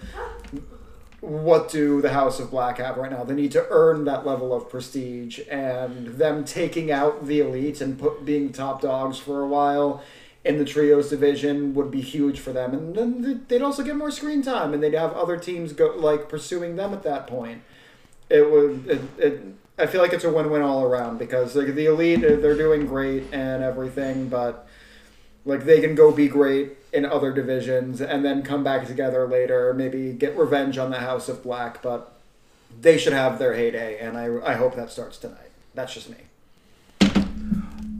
[1.22, 3.22] what do the House of Black have right now?
[3.22, 7.96] They need to earn that level of prestige, and them taking out the elite and
[7.98, 10.02] put being top dogs for a while
[10.44, 14.10] in the trios division would be huge for them, and then they'd also get more
[14.10, 17.62] screen time, and they'd have other teams go like pursuing them at that point.
[18.28, 18.88] It would.
[18.88, 19.42] It, it,
[19.78, 23.24] I feel like it's a win-win all around because like the elite, they're doing great
[23.32, 24.66] and everything, but
[25.44, 29.72] like they can go be great in other divisions and then come back together later,
[29.72, 32.12] maybe get revenge on the House of Black, but
[32.80, 35.50] they should have their heyday, and I, I hope that starts tonight.
[35.74, 36.16] That's just me.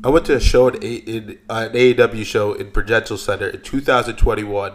[0.05, 3.49] I went to a show at a, in uh, an AEW show in Prudential Center
[3.49, 4.73] in 2021,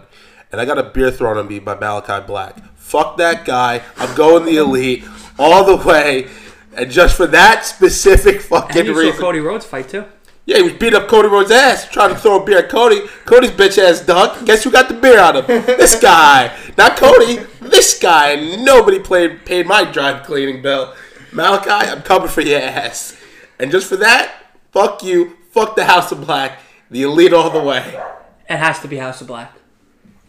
[0.51, 2.75] and I got a beer thrown on me by Malachi Black.
[2.75, 3.81] Fuck that guy.
[3.97, 5.03] I'm going the elite
[5.37, 6.27] all the way,
[6.75, 9.15] and just for that specific fucking And you reason.
[9.15, 10.05] saw Cody Rhodes fight too.
[10.47, 13.01] Yeah, he was beating up Cody Rhodes' ass, trying to throw a beer at Cody.
[13.25, 14.45] Cody's bitch ass duck.
[14.45, 15.61] Guess who got the beer out of him?
[15.65, 16.57] This guy.
[16.77, 17.39] Not Cody.
[17.59, 18.55] This guy.
[18.55, 20.95] Nobody played, paid my drive cleaning bill.
[21.33, 23.17] Malachi, I'm coming for your ass.
[23.59, 24.33] And just for that,
[24.71, 25.35] fuck you.
[25.51, 26.59] Fuck the House of Black.
[26.89, 28.01] The elite all the way.
[28.49, 29.51] It has to be House of Black.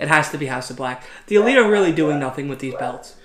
[0.01, 1.05] It has to be House of Black.
[1.29, 3.17] The Elite are really doing nothing with these belts.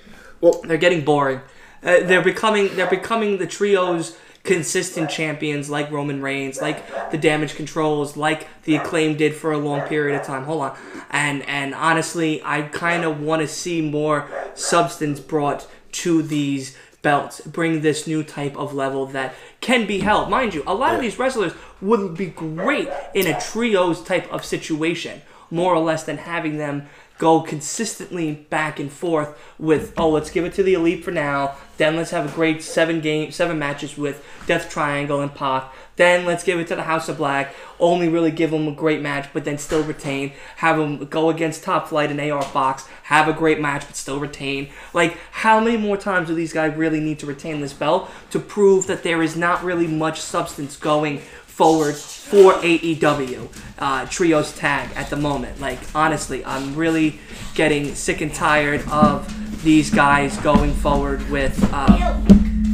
[0.42, 1.42] Well, They're getting boring.
[1.84, 7.56] Uh, they're becoming they're becoming the trio's consistent champions like Roman Reigns, like the Damage
[7.56, 10.44] Controls, like the Acclaim did for a long period of time.
[10.44, 10.78] Hold on,
[11.10, 17.42] and and honestly, I kind of want to see more substance brought to these belts.
[17.42, 20.30] Bring this new type of level that can be held.
[20.30, 24.44] Mind you, a lot of these wrestlers would be great in a trios type of
[24.44, 26.88] situation, more or less than having them
[27.24, 31.56] go consistently back and forth with oh let's give it to the elite for now.
[31.78, 35.74] Then let's have a great seven game seven matches with death triangle and Pac.
[35.96, 37.56] Then let's give it to the house of black.
[37.80, 40.34] Only really give them a great match but then still retain.
[40.58, 42.90] Have them go against top flight and ar fox.
[43.04, 44.70] Have a great match but still retain.
[44.94, 48.40] Like how many more times do these guys really need to retain this belt to
[48.40, 51.22] prove that there is not really much substance going
[51.54, 55.62] forward for AEW uh, trios tag at the moment.
[55.62, 57.20] Like honestly, I'm really
[57.54, 61.58] getting sick and tired of these guys going forward with.
[61.72, 62.20] Uh,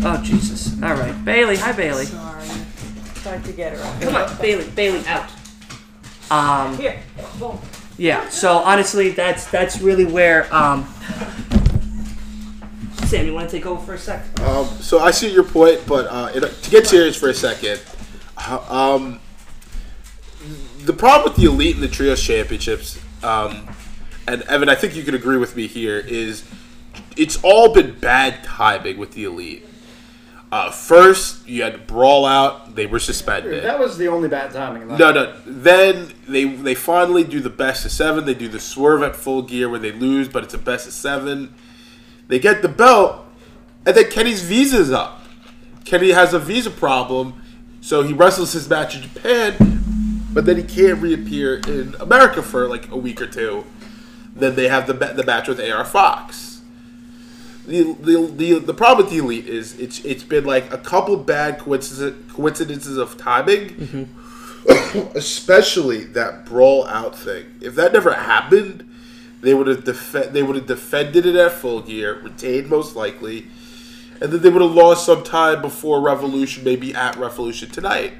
[0.03, 0.81] oh Jesus!
[0.81, 1.57] All right, Bailey.
[1.57, 2.05] Hi Bailey.
[2.05, 2.47] Sorry.
[3.15, 4.01] Tried to get her up.
[4.01, 4.69] Come on, Bailey.
[4.71, 5.29] Bailey out.
[6.31, 7.01] Um, Here.
[7.37, 7.59] Boom.
[7.97, 8.29] yeah.
[8.29, 10.53] So honestly, that's that's really where.
[10.55, 10.87] Um,
[13.07, 14.23] Sam, you want to take over for a sec?
[14.41, 17.81] Um, so I see your point, but uh, it, to get serious for a second,
[18.47, 19.19] um,
[20.79, 23.67] the problem with the elite and the trios championships, um,
[24.27, 26.43] and Evan, I think you could agree with me here, is
[27.17, 29.65] it's all been bad timing with the elite.
[30.51, 32.75] Uh, first, you had brawl out.
[32.75, 33.63] They were suspended.
[33.63, 34.83] That was the only bad timing.
[34.83, 34.97] in.
[34.97, 35.35] No, no.
[35.45, 38.25] Then they they finally do the best of seven.
[38.25, 40.93] They do the swerve at full gear where they lose, but it's a best of
[40.93, 41.53] seven.
[42.27, 43.25] They get the belt,
[43.85, 45.23] and then Kenny's visa's up.
[45.85, 47.41] Kenny has a visa problem,
[47.81, 49.55] so he wrestles his match in Japan,
[50.33, 53.65] but then he can't reappear in America for like a week or two.
[54.35, 56.61] Then they have the the match with AR Fox.
[57.65, 61.15] The, the, the, the problem with the elite is it's it's been like a couple
[61.17, 64.03] bad coincidences of timing mm-hmm.
[65.15, 67.45] especially that brawl out thing.
[67.61, 68.87] If that never happened,
[69.41, 73.47] they would have def- they would have defended it at full gear, retained most likely,
[74.21, 78.13] and then they would have lost some time before Revolution, maybe at Revolution tonight.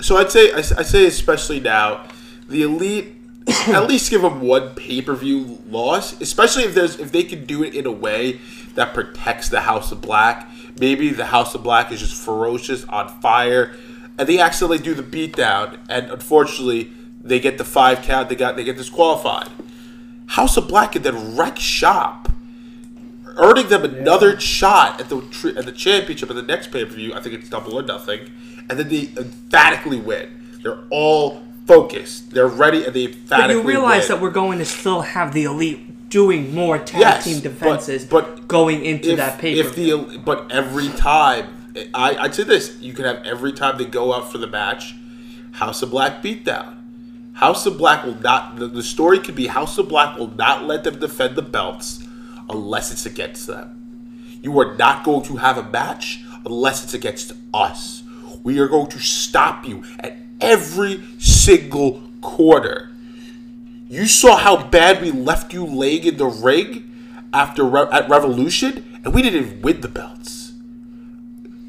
[0.00, 2.06] So I'd say I, I say especially now,
[2.48, 3.14] the elite
[3.68, 7.46] at least give them one pay per view loss, especially if there's if they can
[7.46, 8.40] do it in a way
[8.74, 10.48] that protects the House of Black.
[10.78, 13.74] Maybe the House of Black is just ferocious, on fire,
[14.18, 18.28] and they accidentally do the beatdown, and unfortunately they get the five count.
[18.28, 19.48] They got they get disqualified.
[20.26, 22.28] House of Black can then wreck shop,
[23.38, 26.92] earning them another shot at the tr- at the championship at the next pay per
[26.94, 27.14] view.
[27.14, 28.30] I think it's double or nothing,
[28.68, 30.58] and then they emphatically win.
[30.62, 32.30] They're all focused.
[32.30, 33.54] They're ready, and they emphatically.
[33.54, 34.08] But you realize win.
[34.08, 38.48] that we're going to still have the elite doing more tag Yes, team defenses but
[38.48, 39.68] going into if, that paper.
[39.68, 43.84] if the but every time I, I'd say this you can have every time they
[43.84, 44.94] go out for the match
[45.52, 46.76] house of black beatdown
[47.34, 50.64] house of black will not the, the story could be house of black will not
[50.64, 52.06] let them defend the belts
[52.48, 53.74] unless it's against them
[54.42, 58.02] you are not going to have a match unless it's against us
[58.42, 62.90] we are going to stop you at every single quarter.
[63.88, 66.90] you saw how bad we left you laying in the ring
[67.32, 70.52] after Re- at Revolution, and we didn't even win the belts.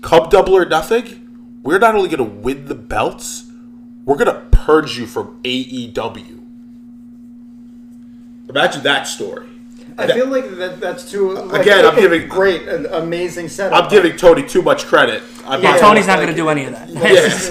[0.02, 1.28] Come double or nothing,
[1.64, 3.52] we're not only going to win the belts,
[4.06, 6.40] we're going to purge you from AEW.
[8.50, 9.48] Imagine that story.
[10.00, 11.32] I feel like that that's too.
[11.34, 13.84] Like, Again, I'm giving- great, an amazing setup.
[13.84, 15.22] I'm giving Tony too much credit.
[15.46, 16.90] I'm yeah, not- Tony's not like- going to do any of that.
[16.90, 17.50] Yes.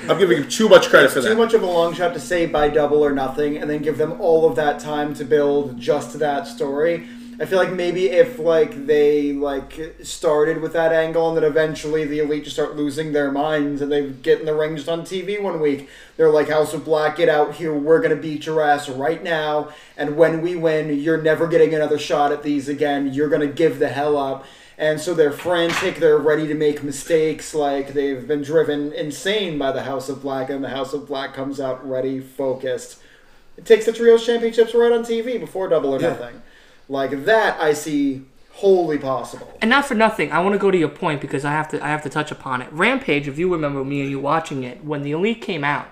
[0.10, 1.36] I'm giving him too much credit for too that.
[1.36, 4.14] much of a long shot to say by double or nothing, and then give them
[4.20, 7.06] all of that time to build just that story.
[7.38, 12.04] I feel like maybe if like they like started with that angle, and then eventually
[12.04, 15.02] the elite just start losing their minds, and they get in the ring just on
[15.02, 18.62] TV one week, they're like House of Black, get out here, we're gonna beat your
[18.62, 23.12] ass right now, and when we win, you're never getting another shot at these again.
[23.12, 24.44] You're gonna give the hell up.
[24.78, 29.72] And so they're frantic, they're ready to make mistakes, like they've been driven insane by
[29.72, 32.98] the House of Black, and the House of Black comes out ready, focused.
[33.56, 36.42] It takes the Trios Championships right on TV before Double or Nothing.
[36.88, 39.56] Like that, I see wholly possible.
[39.60, 41.84] And not for nothing, I want to go to your point because I have to.
[41.84, 42.72] I have to touch upon it.
[42.72, 45.88] Rampage, if you remember me and you watching it, when the elite came out,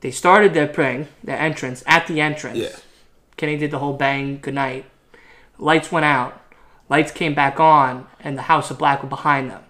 [0.00, 2.58] they started their praying, their entrance at the entrance.
[2.58, 2.76] Yeah.
[3.36, 4.86] Kenny did the whole bang good night.
[5.58, 6.40] Lights went out.
[6.88, 9.62] Lights came back on, and the House of Black were behind them.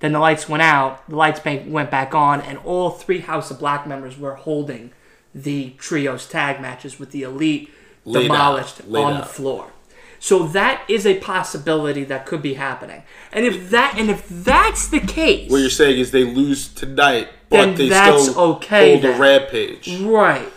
[0.00, 1.08] Then the lights went out.
[1.08, 4.92] The lights bank went back on, and all three House of Black members were holding
[5.34, 7.70] the trios tag matches with the elite
[8.04, 9.30] Laid demolished Laid on the out.
[9.30, 9.70] floor.
[10.18, 13.02] So that is a possibility that could be happening.
[13.32, 17.28] And if that and if that's the case, What you're saying is they lose tonight,
[17.50, 19.16] but they still okay hold then.
[19.16, 20.00] a rampage.
[20.00, 20.48] right?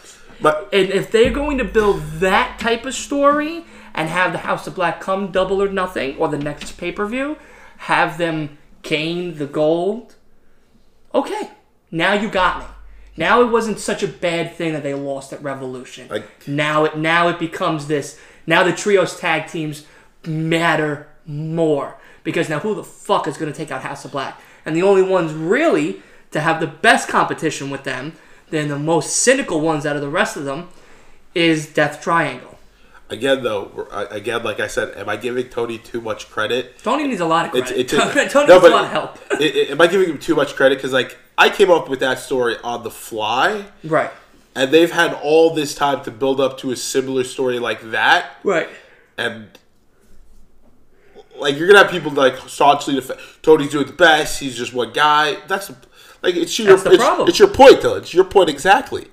[0.42, 4.68] But And if they're going to build that type of story and have the House
[4.68, 7.38] of Black come double or nothing or the next pay per view,
[7.78, 10.16] have them gain the gold,
[11.14, 11.50] okay,
[11.92, 12.66] now you got me.
[13.18, 16.08] Now it wasn't such a bad thing that they lost at Revolution.
[16.10, 18.20] Like- now it now it becomes this.
[18.46, 19.86] Now the trios tag teams
[20.26, 24.40] matter more because now who the fuck is going to take out House of Black?
[24.66, 26.02] And the only ones really
[26.32, 28.14] to have the best competition with them,
[28.50, 30.70] then the most cynical ones out of the rest of them,
[31.34, 32.58] is Death Triangle.
[33.10, 36.78] again, though, again, like I said, am I giving Tony too much credit?
[36.80, 37.78] Tony needs a lot of credit.
[37.78, 37.92] it's
[38.34, 39.18] Tony no, needs a lot of help.
[39.32, 40.76] i- i- am I giving him too much credit?
[40.78, 44.12] Because like I came up with that story on the fly, right.
[44.56, 48.32] and they've had all this time to build up to a similar story like that,
[48.44, 48.70] Right.
[49.18, 49.48] and
[51.38, 54.40] like you're gonna have people like staunchly defend Tony's doing the best.
[54.40, 55.38] He's just one guy.
[55.48, 55.70] That's
[56.24, 57.28] like it's your That's the it's, problem.
[57.30, 57.96] it's your point though.
[57.96, 59.08] It's your point exactly.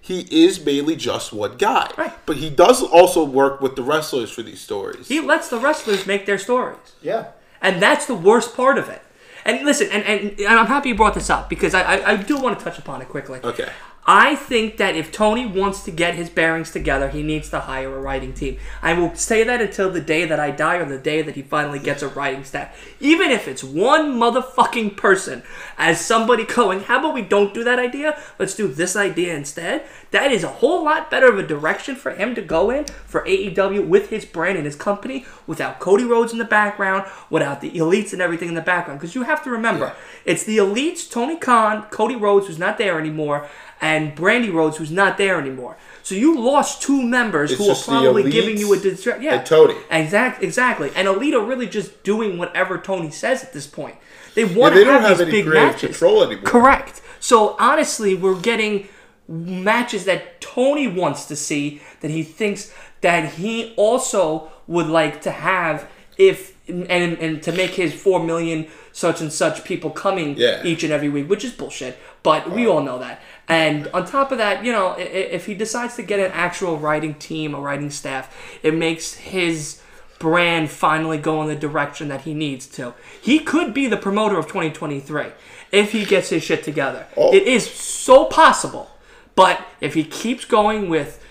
[0.00, 2.12] He is mainly just one guy, Right.
[2.26, 5.08] but he does also work with the wrestlers for these stories.
[5.08, 6.92] He lets the wrestlers make their stories.
[7.02, 7.28] Yeah.
[7.62, 9.00] And that's the worst part of it.
[9.44, 12.16] And listen, and, and, and I'm happy you brought this up because I, I, I
[12.16, 13.40] do want to touch upon it quickly.
[13.44, 13.68] Okay.
[14.06, 17.94] I think that if Tony wants to get his bearings together, he needs to hire
[17.94, 18.58] a writing team.
[18.82, 21.42] I will say that until the day that I die or the day that he
[21.42, 22.76] finally gets a writing staff.
[23.00, 25.42] Even if it's one motherfucking person
[25.78, 28.20] as somebody going, how about we don't do that idea?
[28.38, 29.86] Let's do this idea instead.
[30.10, 33.22] That is a whole lot better of a direction for him to go in for
[33.22, 37.70] AEW with his brand and his company without Cody Rhodes in the background, without the
[37.70, 39.00] elites and everything in the background.
[39.00, 39.94] Because you have to remember,
[40.26, 43.48] it's the elites, Tony Khan, Cody Rhodes, who's not there anymore,
[43.80, 45.76] and Brandi Rhodes, who's not there anymore.
[46.02, 49.24] So you lost two members It's who are probably giving you a distraction.
[49.24, 49.74] yeah, and Tony.
[49.90, 50.90] Exact, exactly.
[50.94, 53.96] And Elite are really just doing whatever Tony says at this point.
[54.34, 55.80] They want they to don't have, have these any big matches.
[55.90, 56.44] control anymore.
[56.44, 57.00] Correct.
[57.20, 58.88] So honestly, we're getting
[59.28, 65.30] matches that Tony wants to see that he thinks that he also would like to
[65.30, 70.62] have if and and to make his four million such and such people coming Yeah.
[70.64, 71.98] each and every week, which is bullshit.
[72.22, 73.20] But we all know that.
[73.48, 77.14] And on top of that, you know, if he decides to get an actual writing
[77.14, 79.80] team, a writing staff, it makes his
[80.18, 82.94] brand finally go in the direction that he needs to.
[83.20, 85.26] He could be the promoter of 2023
[85.72, 87.06] if he gets his shit together.
[87.16, 87.34] Oh.
[87.34, 88.90] It is so possible.
[89.34, 91.23] But if he keeps going with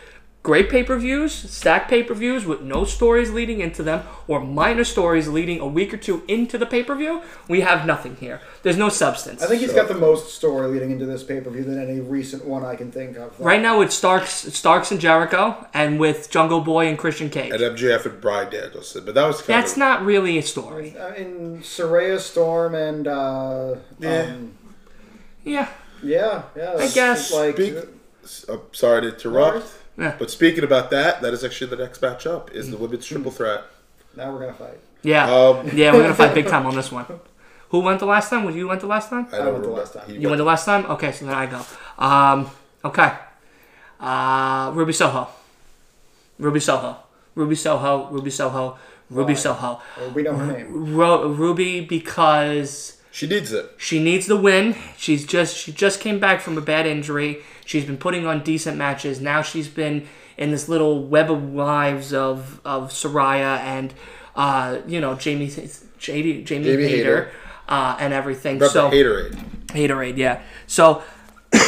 [0.43, 4.41] great pay per views, stacked pay per views with no stories leading into them, or
[4.41, 8.17] minor stories leading a week or two into the pay per view, we have nothing
[8.17, 8.41] here.
[8.61, 9.41] There's no substance.
[9.41, 12.01] I think he's got the most story leading into this pay per view than any
[12.01, 13.39] recent one I can think of.
[13.39, 17.51] right now it's Starks, Starks and Jericho, and with Jungle Boy and Christian Cage.
[17.53, 20.95] And MJF and Bryan Danielson, but that was kind That's of not really a story.
[20.99, 24.21] I mean, Saraya Storm and uh, Yeah.
[24.23, 24.51] um,
[25.45, 25.69] Yeah.
[26.03, 26.75] yeah, yeah.
[26.77, 27.31] I guess.
[27.33, 27.75] like Speak-
[28.49, 29.67] I'm sorry to interrupt.
[29.97, 30.15] Yeah.
[30.17, 32.71] But speaking about that, that is actually the next match up is Mm.
[32.71, 33.61] the women's triple threat.
[34.15, 34.79] now we're gonna fight.
[35.03, 35.25] Yeah.
[35.33, 37.05] Um, yeah, we're gonna fight big time on this one.
[37.69, 38.43] Who went the last time?
[38.45, 39.27] Would you went the last time?
[39.31, 39.79] I I don't went the remember.
[39.81, 40.03] last time.
[40.07, 40.85] He You went the last time?
[40.85, 41.61] Okay, so then I go.
[41.97, 42.49] Um,
[42.85, 43.11] okay.
[43.99, 45.27] Uh, Ruby Soho.
[46.39, 46.97] Ruby Soho.
[47.35, 48.09] Ruby Soho.
[48.11, 48.77] Ruby Soho.
[49.09, 49.39] Ruby Why?
[49.39, 49.81] Soho.
[50.01, 50.95] Or we know her name.
[50.95, 53.69] Ro- Ruby because She needs it.
[53.77, 54.75] she needs the win.
[54.97, 57.43] She's just she just came back from a bad injury.
[57.63, 59.21] She's been putting on decent matches.
[59.21, 63.93] Now she's been in this little web of lives of of Saraya and
[64.35, 67.31] uh, you know Jamie Jamie Jamie, Jamie Hayter, Hayter.
[67.69, 68.55] uh, and everything.
[68.55, 69.35] Remember so Haterade.
[69.67, 70.41] Haterade, yeah.
[70.67, 71.03] So,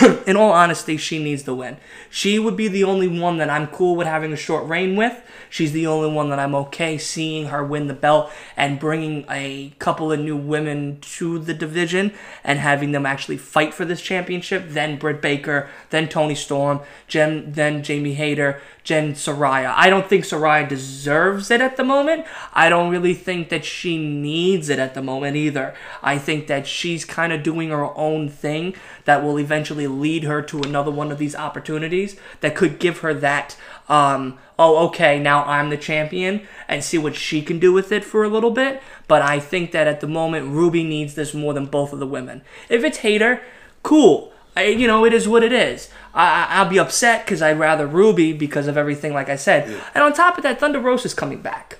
[0.27, 1.77] in all honesty, she needs to win.
[2.09, 5.21] She would be the only one that I'm cool with having a short reign with.
[5.49, 9.73] She's the only one that I'm okay seeing her win the belt and bringing a
[9.79, 14.69] couple of new women to the division and having them actually fight for this championship.
[14.69, 19.73] Then Britt Baker, then Toni Storm, Jen, then Jamie Hayter, Jen Saraya.
[19.75, 22.25] I don't think Saraya deserves it at the moment.
[22.53, 25.73] I don't really think that she needs it at the moment either.
[26.03, 28.75] I think that she's kind of doing her own thing
[29.05, 33.13] that will eventually lead her to another one of these opportunities that could give her
[33.13, 33.55] that
[33.89, 38.03] um oh okay now I'm the champion and see what she can do with it
[38.03, 41.53] for a little bit but I think that at the moment Ruby needs this more
[41.53, 43.41] than both of the women if it's Hayter
[43.83, 45.89] cool I, you know, it is what it is.
[46.13, 49.67] I, I- I'll be upset because I'd rather Ruby because of everything, like I said.
[49.93, 51.77] And on top of that, Thunder Rosa's coming back.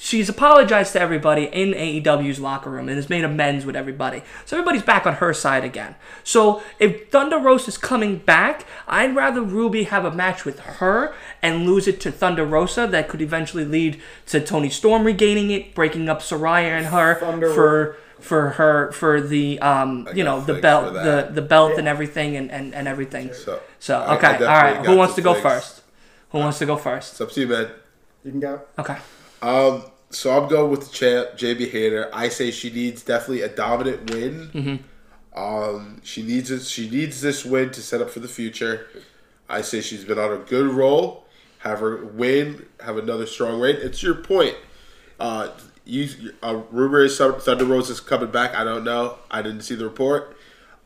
[0.00, 4.22] She's apologized to everybody in AEW's locker room and has made amends with everybody.
[4.44, 5.96] So everybody's back on her side again.
[6.22, 11.66] So if Thunder Rosa's coming back, I'd rather Ruby have a match with her and
[11.66, 16.08] lose it to Thunder Rosa that could eventually lead to Toni Storm regaining it, breaking
[16.08, 20.92] up Saraya and her Thunder for for her for the um you know the belt
[20.92, 23.32] the the belt and everything and, and and everything.
[23.34, 24.76] So, So I- I okay, all definitely right.
[24.76, 25.82] got Who wants some to go first?
[26.30, 27.12] Who wants to go first?
[27.12, 27.68] It's up to you, man.
[28.24, 28.62] You can go.
[28.78, 28.96] Okay.
[29.42, 32.10] Um, so I'm going with the champ, JB Hayter.
[32.12, 34.50] I say she needs definitely a dominant win.
[35.36, 36.62] Um, she needs it.
[36.62, 38.88] She needs this win to set up for the future.
[39.48, 41.24] I say she's been on a good roll.
[41.60, 42.66] Have her win.
[42.80, 43.76] Have another strong reign.
[43.78, 44.56] It's your point.
[45.20, 45.50] Uh,
[45.84, 48.54] you, uh, rumor is Thunder Rosa is coming back.
[48.54, 49.18] I don't know.
[49.30, 50.36] I didn't see the report.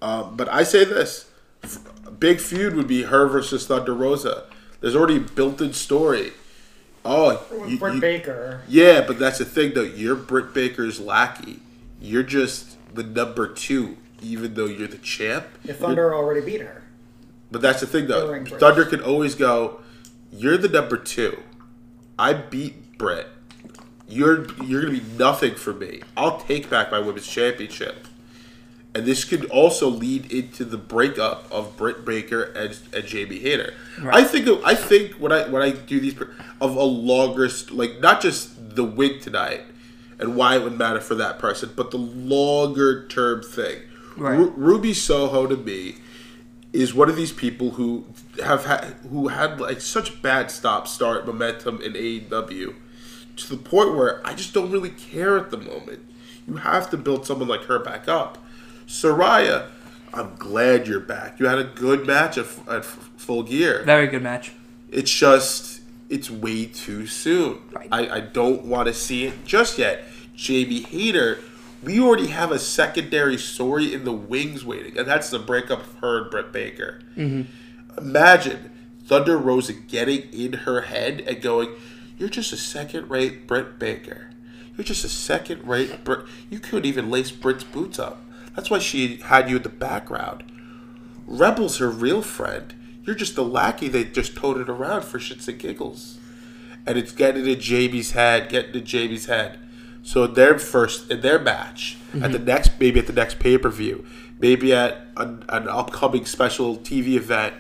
[0.01, 1.31] Um, but I say this:
[2.07, 4.45] a big feud would be her versus Thunder Rosa.
[4.81, 6.33] There's already a built-in story.
[7.05, 8.61] Oh, you- Britt you- Baker.
[8.69, 9.83] yeah, but that's the thing though.
[9.83, 11.61] You're Britt Baker's lackey.
[12.01, 15.47] You're just the number two, even though you're the champ.
[15.65, 16.83] If Thunder already beat her.
[17.51, 18.29] But that's the thing though.
[18.29, 18.61] Britt.
[18.61, 19.81] Thunder can always go.
[20.33, 21.43] You're the number two.
[22.19, 23.29] I beat Britt.
[24.09, 26.03] You're you're gonna be nothing for me.
[26.17, 28.07] I'll take back my women's championship.
[28.95, 33.73] And this could also lead into the breakup of Britt Baker and, and Jamie Hayter.
[34.11, 36.15] I think of- I think when I when I do these
[36.61, 39.63] of a longer like not just the win tonight
[40.19, 43.79] and why it would matter for that person, but the longer term thing.
[44.17, 44.39] Right.
[44.39, 45.97] Ru- Ruby Soho to me
[46.75, 48.05] is one of these people who
[48.45, 52.75] have had who had like such bad stop start momentum in AEW
[53.37, 56.01] to the point where I just don't really care at the moment.
[56.47, 58.37] You have to build someone like her back up.
[58.87, 59.69] Saraya,
[60.15, 61.41] I'm glad you're back.
[61.41, 63.83] You had a good match at, at Full Gear.
[63.85, 64.53] Very good match.
[64.91, 65.81] It's just
[66.11, 67.59] it's way too soon.
[67.73, 67.89] Right.
[67.91, 70.05] I, I don't want to see it just yet.
[70.37, 71.39] JB Hayter,
[71.83, 75.95] we already have a secondary story in the wings waiting, and that's the breakup of
[76.01, 77.01] her and Britt Baker.
[77.17, 77.99] Mm-hmm.
[77.99, 78.71] Imagine
[79.07, 81.71] Thunder Rosa getting in her head and going,
[82.19, 84.31] "You're just a second-rate Britt Baker.
[84.77, 86.27] You're just a second-rate Britt.
[86.51, 88.23] You couldn't even lace Britt's boots up.
[88.55, 90.45] That's why she had you in the background.
[91.27, 92.75] Rebel's her real friend.
[93.05, 96.19] You're just a lackey they just toted around for shits and giggles.
[96.87, 99.59] And it's getting to Jamie's head, getting to Jamie's head.
[100.03, 103.71] So their first in their match at the next, maybe at the next pay per
[103.71, 104.05] view,
[104.39, 107.55] maybe at an, an upcoming special TV event,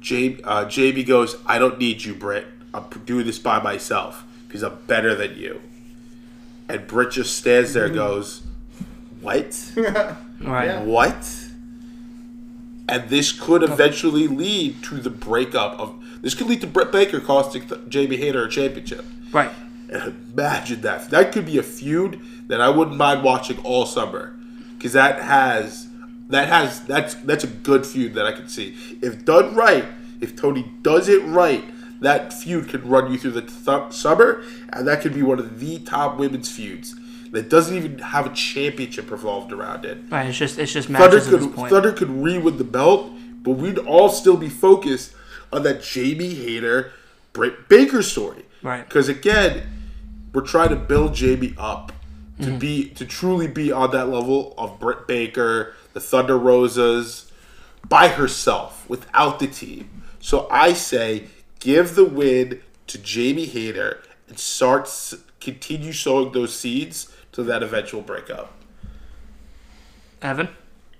[0.00, 2.46] Jamie, uh, Jamie goes, "I don't need you, Britt.
[2.74, 5.60] I'm doing this by myself because I'm better than you."
[6.68, 8.42] And Britt just stands there, and goes,
[9.20, 9.54] "What?"
[10.40, 10.80] Right.
[10.80, 11.44] What?
[12.88, 15.94] And this could eventually lead to the breakup of.
[16.22, 19.04] This could lead to Britt Baker costing th- Jamie Hayter a championship.
[19.32, 19.50] Right.
[19.90, 21.10] And imagine that.
[21.10, 24.34] That could be a feud that I wouldn't mind watching all summer,
[24.76, 25.88] because that has
[26.28, 29.86] that has that's that's a good feud that I can see if done right.
[30.20, 31.64] If Tony does it right,
[32.00, 35.60] that feud could run you through the th- summer, and that could be one of
[35.60, 36.96] the top women's feuds
[37.32, 39.98] that doesn't even have a championship revolved around it.
[40.08, 40.26] Right.
[40.26, 41.70] It's just it's just Thunder matches could point.
[41.70, 43.10] Thunder could re-win the belt,
[43.42, 45.14] but we'd all still be focused
[45.52, 46.92] on that Jamie Hayter,
[47.32, 48.44] Britt Baker story.
[48.62, 48.84] Right.
[48.86, 49.66] Because again,
[50.32, 51.92] we're trying to build Jamie up
[52.40, 52.58] to Mm-hmm.
[52.58, 57.32] be to truly be on that level of Britt Baker, the Thunder Rosas,
[57.88, 60.02] by herself without the team.
[60.20, 61.28] So I say,
[61.60, 64.90] give the win to Jamie Hayter and start
[65.40, 68.50] continue sowing those seeds to that eventual breakup.
[70.22, 70.48] Evan.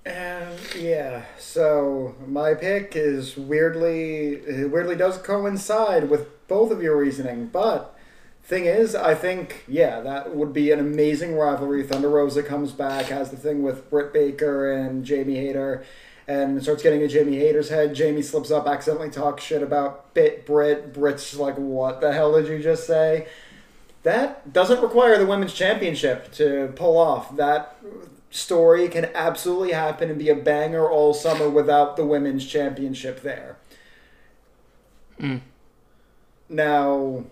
[0.05, 6.99] And yeah, so my pick is weirdly it weirdly does coincide with both of your
[6.99, 7.99] reasoning, but
[8.45, 11.82] thing is, I think yeah, that would be an amazing rivalry.
[11.82, 15.87] Thunder Rosa comes back, has the thing with Britt Baker and Jamie Hayter,
[16.28, 17.95] and starts getting in Jamie Hayter's head.
[17.95, 20.93] Jamie slips up, accidentally talks shit about Bit Britt.
[20.93, 23.26] Britt's like, "What the hell did you just say?"
[24.07, 27.35] That doesn't require the women's championship to pull off.
[27.35, 27.75] That
[28.31, 33.57] story can absolutely happen and be a banger all summer without the women's championship there.
[36.49, 37.25] Now,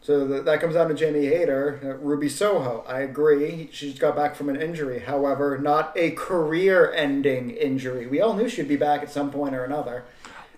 [0.00, 2.82] so th- that comes down to Jamie Hayter, uh, Ruby Soho.
[2.88, 3.68] I agree.
[3.72, 5.00] She's got back from an injury.
[5.00, 8.06] However, not a career ending injury.
[8.06, 10.04] We all knew she'd be back at some point or another.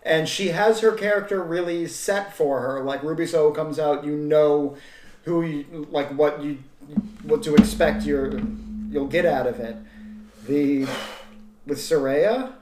[0.09, 2.83] And she has her character really set for her.
[2.83, 4.77] Like Ruby Soho comes out, you know
[5.25, 6.59] who you like what you
[7.23, 8.41] what to expect you're
[8.91, 9.77] you'll get out of it.
[10.47, 10.89] The
[11.67, 12.55] with Saraya,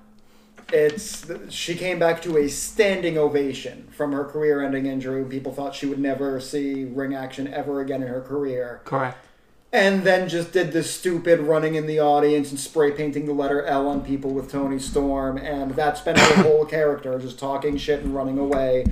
[0.72, 5.24] it's she came back to a standing ovation from her career-ending injury.
[5.24, 9.24] People thought she would never see ring action ever again in her career, Correct.
[9.72, 13.62] And then just did this stupid running in the audience and spray painting the letter
[13.64, 18.02] L on people with Toni Storm, and that's been her whole character, just talking shit
[18.02, 18.84] and running away,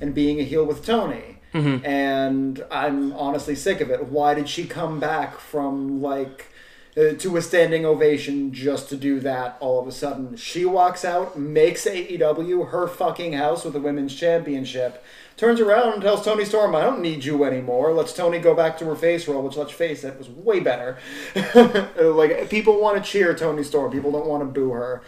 [0.00, 1.38] and being a heel with Toni.
[1.54, 1.84] Mm-hmm.
[1.84, 4.06] And I'm honestly sick of it.
[4.06, 6.51] Why did she come back from like
[6.96, 10.36] uh, to a standing ovation just to do that all of a sudden?
[10.36, 15.02] She walks out, makes AEW her fucking house with the women's championship,
[15.36, 18.78] turns around and tells Toni Storm, "I don't need you anymore." Lets Toni go back
[18.78, 20.98] to her face role, which let's face it was way better.
[21.96, 25.02] like people want to cheer Toni Storm, people don't want to boo her.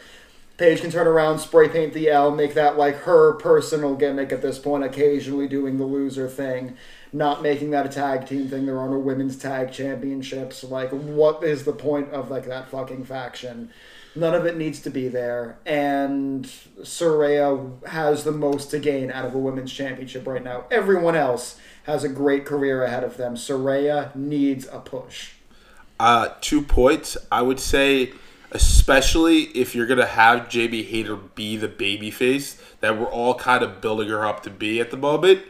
[0.57, 4.41] Paige can turn around, spray paint the L, make that like her personal gimmick at
[4.41, 6.77] this point, occasionally doing the loser thing,
[7.15, 8.67] not making that a tag team thing.
[8.67, 10.65] They're on a women's tag championships.
[10.65, 13.71] Like, what is the point of like that fucking faction?
[14.17, 15.57] None of it needs to be there.
[15.65, 16.45] And
[16.81, 20.65] Saraya has the most to gain out of a women's championship right now.
[20.73, 23.37] Everyone else has a great career ahead of them.
[23.37, 25.35] Saraya needs a push.
[26.01, 27.17] Uh, two points.
[27.31, 28.13] I would say,
[28.51, 33.81] especially if you're gonna have JB Hayter be the babyface that we're all kind of
[33.81, 35.43] building her up to be at the moment,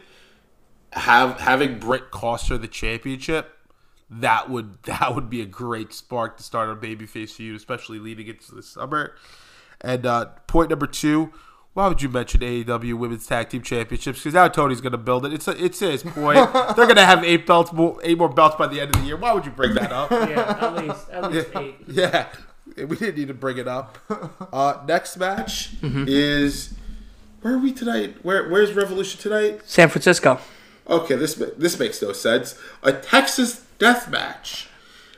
[0.94, 3.56] have having Britt cost her the championship.
[4.10, 8.26] That would that would be a great spark to start a babyface feud, especially leading
[8.28, 9.14] into the summer.
[9.80, 11.32] And uh, point number two,
[11.74, 14.20] why would you mention AEW Women's Tag Team Championships?
[14.20, 15.32] Because now Tony's going to build it.
[15.32, 16.36] It's a, it's his point.
[16.52, 19.06] They're going to have eight belts, more, eight more belts by the end of the
[19.08, 19.16] year.
[19.16, 20.10] Why would you bring that up?
[20.10, 21.76] Yeah, at least at least eight.
[21.88, 22.28] Yeah.
[22.76, 23.98] we didn't need to bring it up.
[24.52, 26.74] Uh, next match is
[27.42, 28.24] where are we tonight?
[28.24, 29.60] Where where's Revolution tonight?
[29.64, 30.38] San Francisco.
[30.88, 32.58] Okay, this this makes no sense.
[32.82, 34.68] A Texas death match.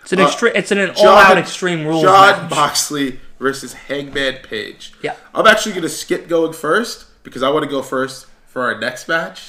[0.03, 0.53] It's an uh, extreme.
[0.55, 2.51] It's an, an John- all-out extreme rules John match.
[2.51, 4.93] Moxley versus Hangman Page.
[5.03, 5.17] Yeah.
[5.35, 8.79] I'm actually going to skip going first because I want to go first for our
[8.79, 9.41] next match.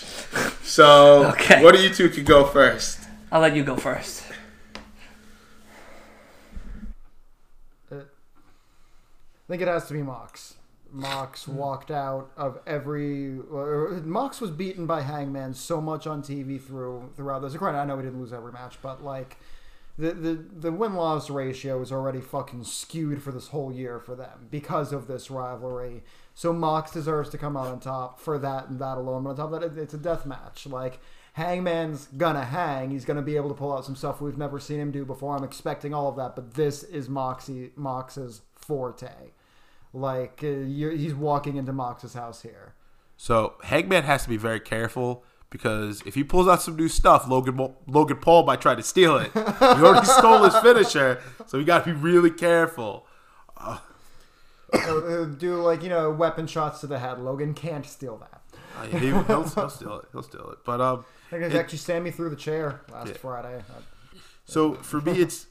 [0.63, 1.63] So, Okay.
[1.63, 2.99] one of you two can go first.
[3.32, 4.24] I'll let you go first.
[7.91, 8.01] Uh, I
[9.47, 10.55] think it has to be Mox.
[10.97, 13.37] Mox walked out of every.
[13.39, 17.55] Uh, Mox was beaten by Hangman so much on TV through throughout this.
[17.55, 19.37] Granted, I know he didn't lose every match, but like
[19.97, 24.15] the the the win loss ratio is already fucking skewed for this whole year for
[24.15, 26.03] them because of this rivalry.
[26.33, 29.23] So Mox deserves to come out on top for that and that alone.
[29.23, 30.65] But on top of that, it- it's a death match.
[30.67, 30.99] Like
[31.33, 32.89] Hangman's gonna hang.
[32.91, 35.35] He's gonna be able to pull out some stuff we've never seen him do before.
[35.35, 39.31] I'm expecting all of that, but this is Moxie Mox's forte.
[39.97, 42.73] Like uh, he's walking into Mox's house here.
[43.15, 47.27] So, Hangman has to be very careful because if he pulls out some new stuff,
[47.27, 49.31] Logan Logan Paul might try to steal it.
[49.33, 53.07] He already stole his finisher, so we got to be really careful.
[53.59, 53.79] Uh,
[54.73, 57.19] uh, do like you know weapon shots to the head.
[57.19, 58.41] Logan can't steal that.
[58.79, 60.05] Uh, yeah, he, he'll, he'll steal it.
[60.11, 60.59] He'll steal it.
[60.63, 63.13] But um, I think It- actually Sammy threw the chair last Yeah.
[63.15, 63.63] Friday.
[64.45, 65.47] So for me, it's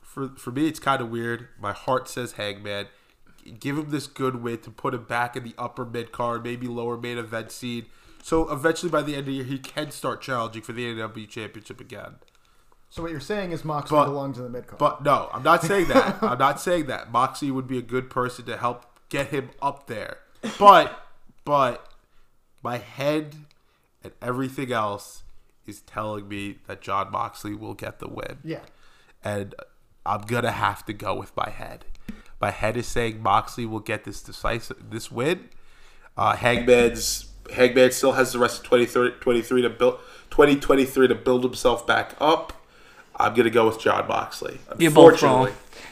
[0.00, 1.48] for for me, it's kind of weird.
[1.58, 2.86] My heart says Hangman.
[3.58, 6.66] Give him this good win to put him back in the upper mid card, maybe
[6.68, 7.86] lower main event seed.
[8.22, 11.28] So eventually, by the end of the year, he can start challenging for the AEW
[11.28, 12.16] Championship again.
[12.90, 14.78] So what you're saying is Moxley But- belongs in the mid card.
[14.78, 16.18] But no, I'm not saying that.
[16.22, 17.10] I'm not saying that.
[17.10, 20.18] Moxie would be a good person to help get him up there.
[20.58, 21.06] But
[21.44, 21.86] but
[22.62, 23.36] my head
[24.04, 25.22] and everything else
[25.66, 28.38] is telling me that Jon Moxley will get the win.
[28.44, 28.60] yeah,
[29.24, 29.54] and
[30.04, 31.84] I'm gonna have to go with my head.
[32.40, 35.48] My head is saying Moxley will get this decisive this win.
[36.16, 39.98] Uh, Hangman's Hangman still has the rest of 2023 to build
[40.30, 42.52] 2023 to build himself back up.
[43.16, 44.58] I'm gonna go with Jon Moxley.
[44.78, 45.50] You're both wrong.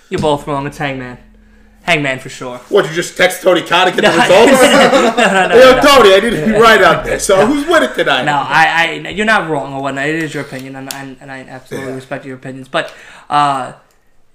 [0.08, 0.66] You're both wrong.
[0.66, 1.18] It's Hangman.
[1.82, 2.58] Hangman for sure.
[2.68, 4.62] What you just text Tony Khan to get No, the results?
[5.16, 5.80] no, no, no, Yo, no.
[5.80, 7.24] Tony, I need to be right on this.
[7.26, 8.24] So who's winning tonight?
[8.24, 10.06] No, I, I, you're not wrong or whatnot.
[10.06, 11.94] It is your opinion, and, and, and I absolutely Yeah.
[11.96, 12.68] respect your opinions.
[12.68, 12.92] But,
[13.30, 13.72] uh,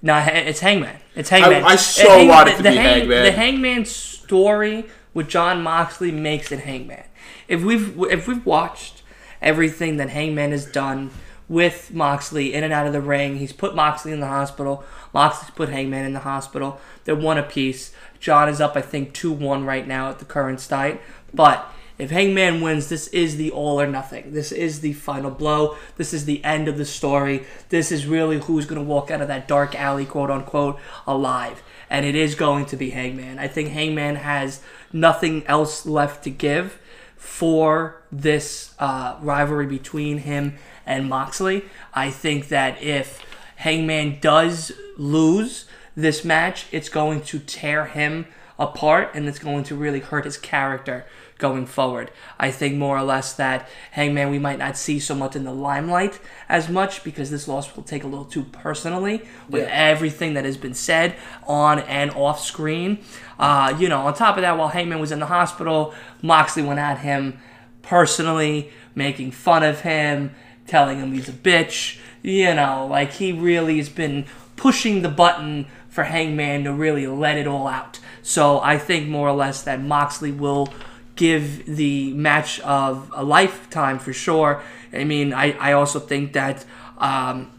[0.04, 0.98] no, it's Hangman.
[1.16, 1.64] It's Hangman.
[1.64, 3.24] I so Hang- want it to the be Hang- Hangman.
[3.24, 4.86] The Hangman story
[5.16, 7.06] with Jon Moxley makes it Hangman.
[7.48, 9.02] If we've if we've watched
[9.42, 11.10] everything that Hangman has done
[11.50, 14.84] with Moxley in and out of the ring, he's put Moxley in the hospital.
[15.14, 16.80] Moxley's put Hangman in the hospital.
[17.06, 17.92] They're one apiece.
[18.20, 21.00] Jon is up, I think, two one right now at the current state.
[21.34, 24.34] But if Hangman wins, this is the all or nothing.
[24.34, 25.78] This is the final blow.
[25.98, 27.46] This is the end of the story.
[27.70, 31.62] This is really who's going to walk out of that dark alley, quote unquote, alive.
[31.90, 33.38] And it is going to be Hangman.
[33.38, 36.80] I think Hangman has nothing else left to give
[37.16, 41.64] for this uh, rivalry between him and Moxley.
[41.94, 43.24] I think that if
[43.58, 45.66] Hangman does lose
[45.96, 48.26] this match, it's going to tear him
[48.60, 51.06] apart and it's going to really hurt his character
[51.38, 52.12] going forward.
[52.40, 55.54] I think more or less that Hangman we might not see so much in the
[55.54, 60.46] limelight as much because this loss will take a little too personally with everything that
[60.46, 61.16] has been said
[61.46, 63.00] on and off screen.
[63.40, 66.80] Uh, you know, on top of that, while Hangman was in the hospital, Moxley went
[66.80, 67.40] at him
[67.82, 70.34] personally, making fun of him,
[70.68, 72.00] telling him he's a bitch.
[72.22, 74.26] You know, like he really has been
[74.56, 78.00] pushing the button for Hangman to really let it all out.
[78.22, 80.74] So I think more or less that Moxley will
[81.16, 84.62] give the match of a lifetime for sure.
[84.92, 86.66] I mean, I, I also think that
[86.98, 87.52] um,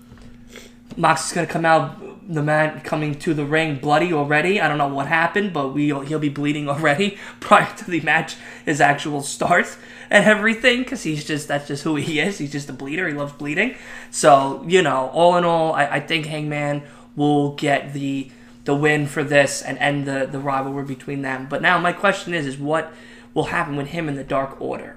[0.97, 2.01] Mox is going to come out,
[2.33, 4.61] the man coming to the ring bloody already.
[4.61, 8.37] I don't know what happened, but we he'll be bleeding already prior to the match,
[8.65, 9.77] his actual start
[10.11, 12.39] and everything, because he's just that's just who he is.
[12.39, 13.09] He's just a bleeder.
[13.09, 13.75] He loves bleeding.
[14.11, 16.83] So you know, all in all, I, I think Hangman
[17.17, 18.31] will get the
[18.65, 21.47] the win for this and end the the rivalry between them.
[21.51, 22.93] But now my question is, is what
[23.35, 24.97] will happen with him in the Dark Order?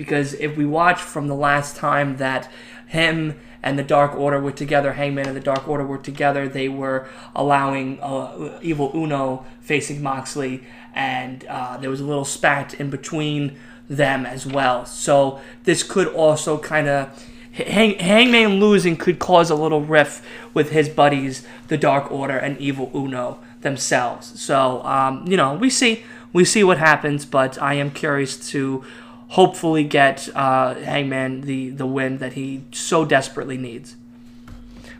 [0.00, 2.50] because if we watch from the last time that
[2.86, 6.70] him and the Dark Order were together, Hangman and the Dark Order were together, they
[6.70, 7.06] were
[7.36, 13.58] allowing uh, Evil Uno facing Moxley, and uh, there was a little spat in between
[13.90, 14.86] them as well.
[14.86, 17.26] So this could also kind of.
[17.52, 22.56] Hang, Hangman losing could cause a little rift with his buddies, the Dark Order and
[22.58, 24.40] Evil Uno themselves.
[24.40, 28.84] So um, you know, we see we see what happens, but I am curious to
[29.28, 33.96] hopefully get uh, Hangman the the win that he so desperately needs.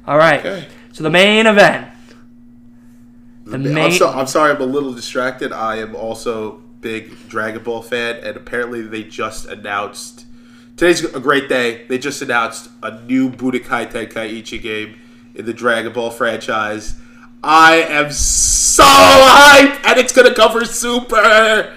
[0.07, 0.67] All right, Okay.
[0.93, 1.89] so the main event:
[3.45, 3.93] The I'm, main.
[3.93, 5.53] so, I'm sorry, I'm a little distracted.
[5.53, 10.25] I am also big Dragon Ball fan, and apparently they just announced
[10.77, 11.85] today's a great day.
[11.89, 14.97] They just announced a new Budokai Tenkaichi game
[15.35, 16.97] in the Dragon Ball franchise.
[17.43, 21.77] I am so hyped, and it's gonna cover Super.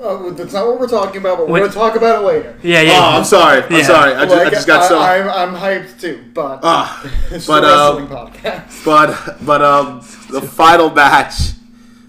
[0.00, 1.60] Oh, that's not what we're talking about, but we're Wait.
[1.60, 2.58] going to talk about it later.
[2.62, 2.92] yeah, yeah.
[2.98, 3.18] Oh.
[3.18, 3.62] I'm sorry.
[3.62, 3.82] I'm Yeah.
[3.82, 4.14] sorry.
[4.14, 4.98] I just, I Like, just got so.
[4.98, 8.84] I, am I'm hyped too, but Ah, it's but a wrestling um, podcast.
[8.84, 9.98] but but um,
[10.30, 11.34] the final match,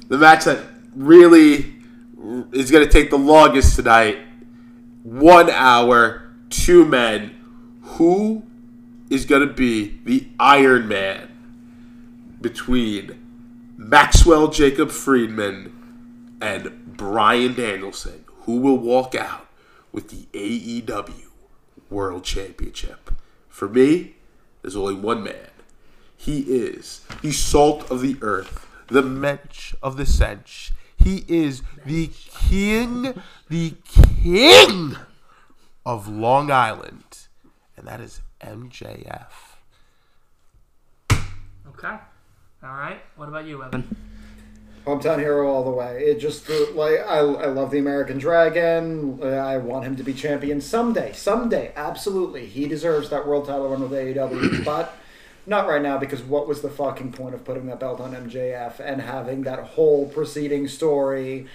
[0.08, 0.60] the match that
[0.96, 1.74] really
[2.54, 4.20] is going to take the longest tonight.
[5.04, 7.32] One hour, two men.
[7.98, 8.44] Who
[9.10, 11.28] is going to be the Iron Man
[12.44, 18.26] between Maxwell Jacob Friedman and Bryan Danielson?
[18.42, 19.48] Who will walk out
[19.92, 21.30] with the AEW
[21.90, 23.10] World Championship?
[23.48, 24.18] For me,
[24.62, 25.50] there's only one man.
[26.16, 30.72] He is the salt of the earth, the mensch of the sench.
[30.96, 32.08] He is the
[32.48, 34.96] king, the king
[35.86, 37.28] of Long Island,
[37.76, 39.32] and that is MJF.
[41.68, 41.98] Okay.
[42.64, 43.02] All right.
[43.18, 43.94] What about you, Evan?
[44.86, 46.02] Hometown hero all the way.
[46.04, 49.20] It just like I, I love the American Dragon.
[49.22, 51.12] Uh, I want him to be champion someday.
[51.12, 54.64] Someday, absolutely, he deserves that world title run with AEW.
[54.66, 54.98] but
[55.46, 58.80] not right now because what was the fucking point of putting that belt on MJF
[58.80, 61.48] and having that whole preceding story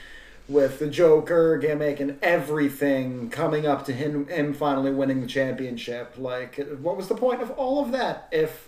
[0.46, 6.14] with the Joker gimmick and everything coming up to him him finally winning the championship?
[6.18, 8.67] Like, what was the point of all of that if?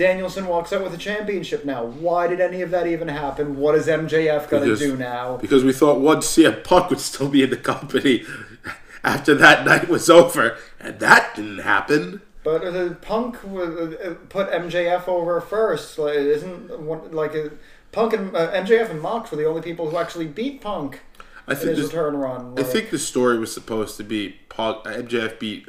[0.00, 1.84] Danielson walks out with a championship now.
[1.84, 3.58] Why did any of that even happen?
[3.58, 5.36] What is MJF going to do now?
[5.36, 8.24] Because we thought one CM Punk would still be in the company
[9.04, 12.22] after that night was over, and that didn't happen.
[12.42, 15.98] But uh, Punk was, uh, put MJF over first.
[15.98, 17.50] Like, isn't one, like uh,
[17.92, 21.02] Punk and uh, MJF and Mox were the only people who actually beat Punk
[21.46, 22.58] I in think his this, return run.
[22.58, 25.68] I think the story was supposed to be Punk, MJF beat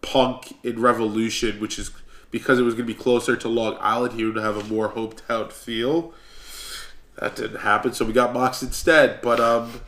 [0.00, 1.90] Punk in Revolution, which is
[2.30, 4.14] because it was going to be closer to Long Island.
[4.14, 6.12] He would have a more hometown feel.
[7.18, 9.20] That didn't happen, so we got Mox instead.
[9.20, 9.80] But um,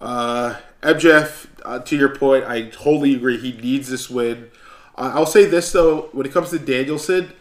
[0.00, 3.38] uh, MJF, uh, to your point, I totally agree.
[3.38, 4.50] He needs this win.
[4.96, 7.32] I I'll say this though, when it comes to Danielson,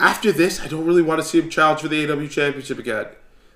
[0.00, 3.06] after this, I don't really want to see him challenge for the AW Championship again.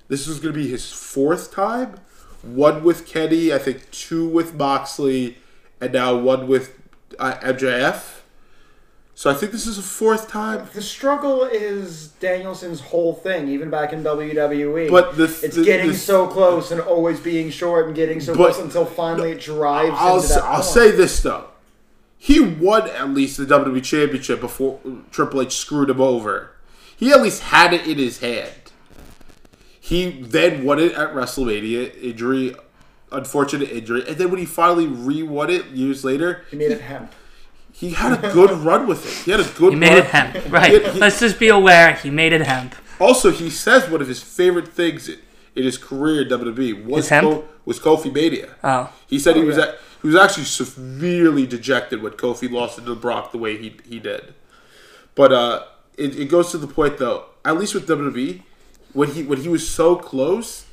[0.08, 1.96] This is going to be his fourth time.
[2.42, 5.38] One with Kenny, I think two with Moxley,
[5.80, 6.78] and now one with
[7.18, 8.13] uh, MJF.
[9.16, 10.68] So I think this is a fourth time.
[10.74, 14.90] the struggle is Danielson's whole thing, even back in WWE.
[14.90, 18.34] But the- it's the- getting the- so close and always being short and getting so
[18.34, 21.44] close until finally it drives I'll, into s- that I'll say this though.
[22.18, 24.80] He won at least the WWE Championship before
[25.12, 26.50] Triple H screwed him over.
[26.96, 28.50] He at least had it in his hand.
[29.78, 32.56] He then won it at WrestleMania, injury,
[33.12, 37.12] unfortunate injury, and then when he finally re-won it years later, he made it hemp.
[37.74, 39.24] He had a good run with it.
[39.24, 39.72] He had a good.
[39.72, 39.98] He made run.
[39.98, 40.52] it hemp.
[40.52, 40.82] Right.
[40.82, 41.94] He- he- Let's just be aware.
[41.94, 42.74] He made it hemp.
[43.00, 45.18] Also, he says one of his favorite things in
[45.56, 47.08] in his career in WWE was?
[47.08, 48.50] Ko- was Kofi Mania.
[48.62, 48.92] Oh.
[49.06, 49.64] He said he was yeah.
[49.64, 53.98] at, he was actually severely dejected when Kofi lost to Brock the way he he
[53.98, 54.34] did.
[55.14, 55.64] But uh,
[55.96, 57.26] it, it goes to the point though.
[57.44, 58.42] At least with WWE,
[58.92, 60.66] when he when he was so close,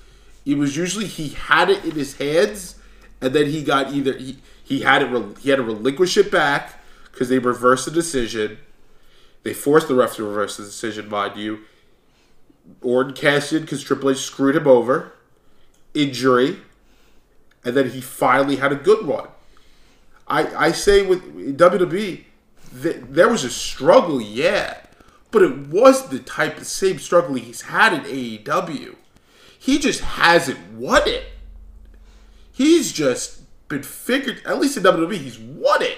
[0.45, 2.75] it was usually he had it in his hands,
[3.21, 6.80] and then he got either he, he had it he had to relinquish it back
[7.11, 8.57] because they reversed the decision.
[9.43, 11.61] They forced the ref to reverse the decision, mind you.
[12.81, 15.13] Orton cashed in because Triple H screwed him over.
[15.93, 16.57] Injury.
[17.63, 19.27] And then he finally had a good one.
[20.27, 22.23] I, I say with WWE,
[22.81, 24.77] th- there was a struggle, yeah.
[25.31, 28.95] But it was the type of same struggle he's had in AEW.
[29.57, 31.25] He just hasn't won it.
[32.51, 35.97] He's just been figured, at least in WWE, he's won it.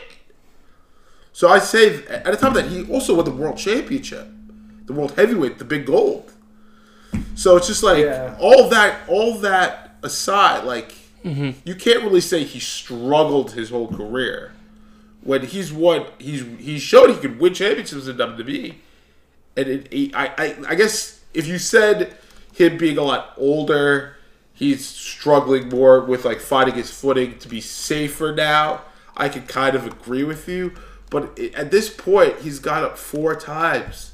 [1.33, 4.27] So I say, at the time that he also won the World Championship,
[4.85, 6.31] the World Heavyweight, the big gold.
[7.35, 8.35] So it's just like Yeah.
[8.39, 10.93] all that, all that aside, like
[11.25, 11.51] mm-hmm.
[11.63, 14.51] you can't really say he struggled his whole career.
[15.23, 18.75] When he's won, he's he showed he could win championships in WWE,
[19.55, 22.15] and it, he, I, I I guess if you said
[22.51, 24.17] him being a lot older,
[24.53, 28.81] he's struggling more with like finding his footing to be safer now.
[29.15, 30.73] I could kind of agree with you,
[31.13, 34.13] but at this point, he's got up four times.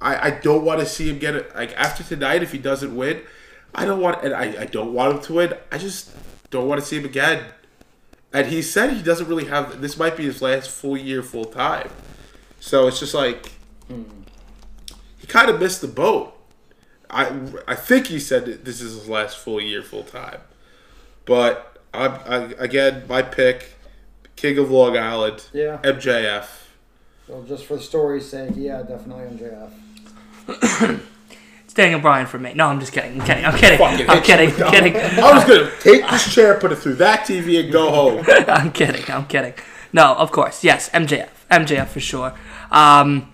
[0.00, 2.96] I, I don't want to see him get it like after tonight if he doesn't
[2.96, 3.22] win.
[3.72, 5.54] I don't want and I, I don't want him to win.
[5.70, 6.10] I just
[6.50, 7.44] don't want to see him again.
[8.32, 11.44] And he said he doesn't really have this might be his last full year full
[11.44, 11.90] time.
[12.58, 13.52] So it's just like
[13.86, 14.02] hmm,
[15.18, 16.36] he kind of missed the boat.
[17.08, 20.40] I I think he said this is his last full year full time,
[21.24, 23.75] but I'm I, again my pick,
[24.36, 25.78] King of Long Island, Yeah.
[25.82, 26.46] MJF.
[27.28, 31.00] Well, just for the story's sake, yeah, definitely MJF.
[31.64, 32.54] It's Daniel Bryan for me.
[32.54, 33.20] No, I'm just kidding.
[33.20, 33.44] I'm kidding.
[33.44, 33.78] I'm kidding.
[33.78, 34.62] Fucking I'm kidding.
[34.62, 34.96] I'm kidding.
[34.96, 38.24] I was gonna take this chair, put it through that TV, and go home.
[38.48, 39.02] I'm kidding.
[39.10, 39.54] I'm kidding.
[39.92, 40.62] No, of course.
[40.62, 41.28] Yes, MJF.
[41.50, 42.32] MJF for sure.
[42.70, 43.32] Um,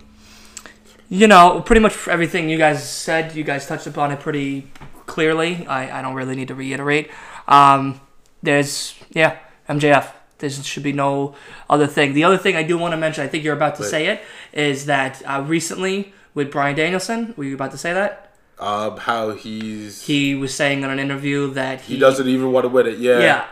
[1.09, 4.71] you know, pretty much everything you guys said, you guys touched upon it pretty
[5.05, 5.67] clearly.
[5.67, 7.11] I, I don't really need to reiterate.
[7.47, 8.01] Um,
[8.41, 9.37] there's, yeah,
[9.69, 10.11] MJF.
[10.43, 11.35] There should be no
[11.69, 12.13] other thing.
[12.13, 13.89] The other thing I do want to mention, I think you're about to Wait.
[13.89, 14.21] say it,
[14.51, 18.33] is that uh, recently with Bryan Danielson, were you about to say that?
[18.59, 22.69] Um, how he's He was saying in an interview that he doesn't even want to
[22.69, 22.99] win it.
[22.99, 23.19] Yeah.
[23.19, 23.47] yeah.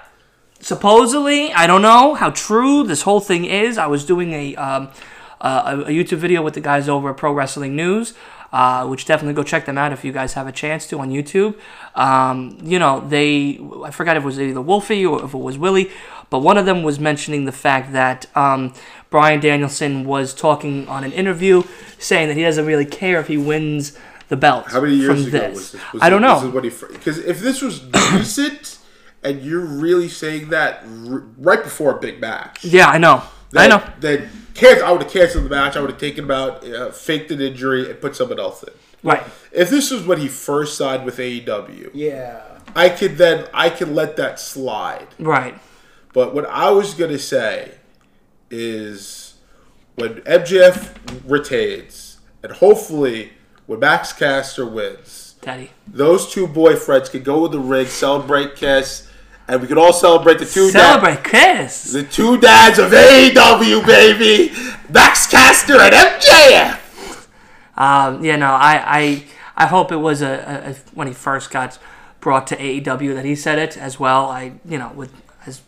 [0.59, 3.77] Supposedly, I don't know how true this whole thing is.
[3.77, 4.89] I was doing a um,
[5.39, 8.13] uh, a a YouTube video with the guys over at Pro Wrestling News,
[8.51, 11.09] uh, which definitely go check them out if you guys have a chance to on
[11.09, 11.55] YouTube.
[11.95, 15.57] Um, you know, they I forgot if it was either Wolfie or if it was
[15.57, 15.89] Willie,
[16.29, 18.73] but one of them was mentioning the fact that um,
[19.09, 21.63] Bryan Danielson was talking on an interview
[21.99, 23.97] saying that he doesn't really care if he wins
[24.29, 24.65] the belt.
[24.71, 25.53] How many years from ago this.
[25.55, 25.93] was this?
[25.93, 26.35] Was I don't it- know.
[26.35, 27.83] This is what he because if this was
[28.13, 28.77] recent
[29.23, 33.23] and you're really saying that r- right before a big match, yeah, I know.
[33.53, 33.83] I know.
[33.99, 35.75] Then can- I would have canceled the match.
[35.75, 38.73] I would have taken him out, uh, faked an injury, and put someone else in.
[39.03, 39.23] Right.
[39.51, 42.41] If this was when he first signed with AEW, Yeah.
[42.75, 45.07] I could then I could let that slide.
[45.19, 45.55] Right.
[46.13, 47.71] But what I was gonna say
[48.49, 49.33] is
[49.95, 50.93] when MJF
[51.27, 53.33] retains, and hopefully
[53.65, 55.71] when Max Caster wins, Daddy.
[55.87, 59.07] those two boyfriends could go in the ring, celebrate Kiss,
[59.51, 61.91] and we could all celebrate the two dads, Celebrate Kiss.
[61.91, 64.53] the two dads of AEW, baby,
[64.89, 67.27] Max Caster and MJF.
[67.75, 69.25] Um, yeah, no, I, I,
[69.57, 71.77] I hope it was a, a, a when he first got
[72.21, 74.27] brought to AEW that he said it as well.
[74.29, 75.13] I, you know, with
[75.45, 75.61] as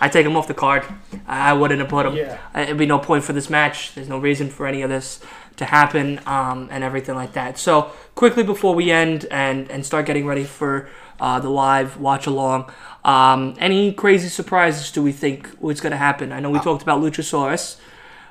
[0.00, 0.84] I take him off the card,
[1.26, 2.14] I, I wouldn't have put him.
[2.14, 2.38] Yeah.
[2.54, 3.96] It'd be no point for this match.
[3.96, 5.18] There's no reason for any of this
[5.56, 7.58] to happen um, and everything like that.
[7.58, 10.88] So quickly before we end and and start getting ready for
[11.20, 12.70] uh, the live watch along.
[13.04, 16.32] Um, any crazy surprises do we think was going to happen?
[16.32, 17.78] I know we talked about Luchasaurus.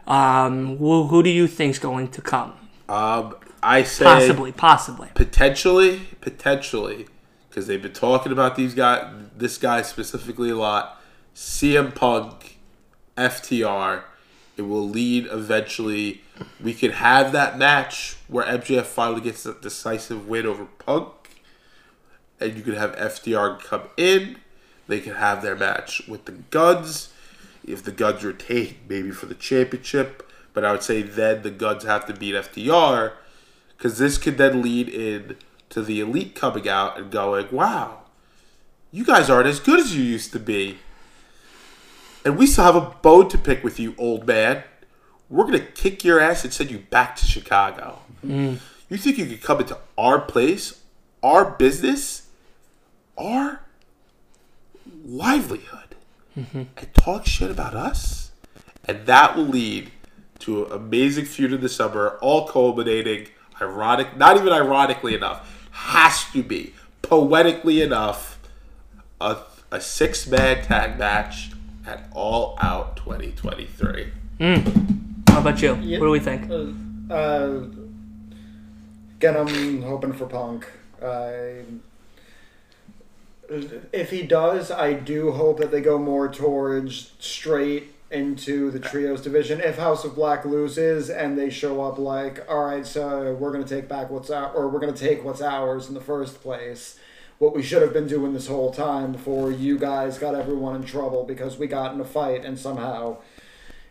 [0.06, 2.54] Um, who, who do you think's going to come?
[2.88, 5.10] Um, I say Possibly, possibly.
[5.16, 7.08] potentially, potentially,
[7.50, 11.02] because they've been talking about these guy, this guy specifically a lot.
[11.36, 12.58] CM Punk,
[13.18, 14.04] FTR.
[14.56, 16.22] It will lead eventually.
[16.64, 21.14] We could have that match where MJF finally gets a decisive win over Punk,
[22.40, 24.38] and you could have FTR come in.
[24.88, 27.10] They could have their match with the Gunns.
[27.66, 30.30] If the Gunns retain, maybe for the championship.
[30.54, 33.14] But I would say then the Gunns have to beat FTR
[33.76, 35.38] because this could then lead in
[35.70, 38.04] to the elite coming out and going, "Wow,
[38.92, 40.80] you guys aren't as good as you used to be,
[42.26, 44.64] and we still have a bone to pick with you, old man.
[45.30, 48.00] We're gonna kick your ass and send you back to Chicago.
[48.26, 48.60] Mm.
[48.90, 50.82] You think you could come into our place,
[51.22, 52.27] our business,
[53.18, 53.62] our
[55.06, 55.96] livelihood,
[56.36, 58.32] and talk shit about us?"
[58.86, 59.92] And that will lead
[60.40, 63.28] to an amazing feud in the summer, all culminating,
[63.62, 68.38] ironic, not even ironically enough, has to be poetically enough,
[69.20, 69.38] a,
[69.72, 71.52] a six man tag match
[71.86, 74.12] at All Out 2023.
[75.30, 75.74] How about you?
[75.76, 76.50] What do we think?
[76.50, 77.64] Uh, uh,
[79.18, 80.68] again, I'm hoping for Punk.
[81.04, 81.64] I
[83.50, 89.22] if he does, I do hope that they go more towards straight into the trios
[89.22, 89.60] division.
[89.60, 93.66] If House of Black loses and they show up like, all right, so we're gonna
[93.66, 96.98] take back what's our, or we're gonna take what's ours in the first place.
[97.40, 100.84] What we should have been doing this whole time before you guys got everyone in
[100.84, 103.18] trouble because we got in a fight and somehow,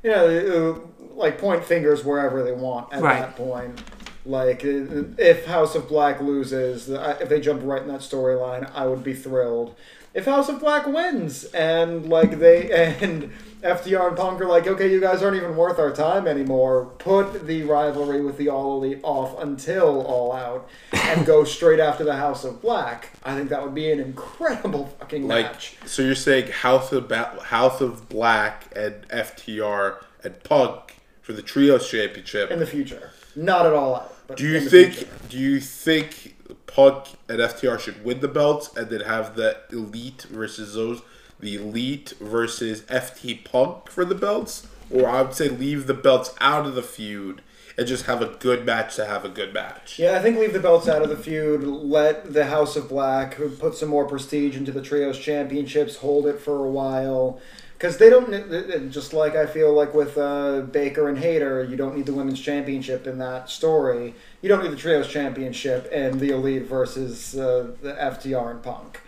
[0.03, 3.21] you know, like point fingers wherever they want at Right.
[3.21, 3.79] that point.
[4.27, 9.05] Like, if House of Black loses, if they jump right in that storyline, I would
[9.05, 9.75] be thrilled.
[10.15, 12.71] If House of Black wins and like they
[13.03, 13.31] and
[13.63, 16.87] FTR and Punk are like, okay, you guys aren't even worth our time anymore.
[16.99, 22.03] Put the rivalry with the All Elite off until All Out and go straight after
[22.03, 23.11] the House of Black.
[23.25, 25.77] I think that would be an incredible fucking Like, match.
[25.85, 31.43] so you're saying House of ba- House of Black and FTR and Punk for the
[31.43, 32.51] Trios Championship.
[32.51, 33.11] in the future.
[33.35, 34.16] Not at all out.
[34.27, 34.95] But Do you think?
[34.95, 35.11] future.
[35.29, 40.27] Do you think Punk and FTR should win the belts and then have the elite
[40.31, 41.03] versus those,
[41.41, 46.35] the elite versus FT Punk for the belts, or I would say leave the belts
[46.41, 47.43] out of the feud
[47.79, 49.99] and just have a good match to have a good match.
[49.99, 51.63] Yeah, I think leave the belts out of the feud.
[51.63, 55.97] Let the House of Black who put some more prestige into the trios championships.
[55.97, 57.39] Hold it for a while,
[57.77, 58.91] because they don't.
[58.91, 62.41] Just like I feel like with uh, Baker and Hayter, you don't need the women's
[62.41, 64.15] championship in that story.
[64.41, 69.01] You don't need the trios championship and the Elite versus uh, the FTR and Punk.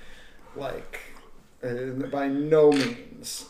[0.55, 1.01] Like,
[1.63, 3.47] uh, by no means.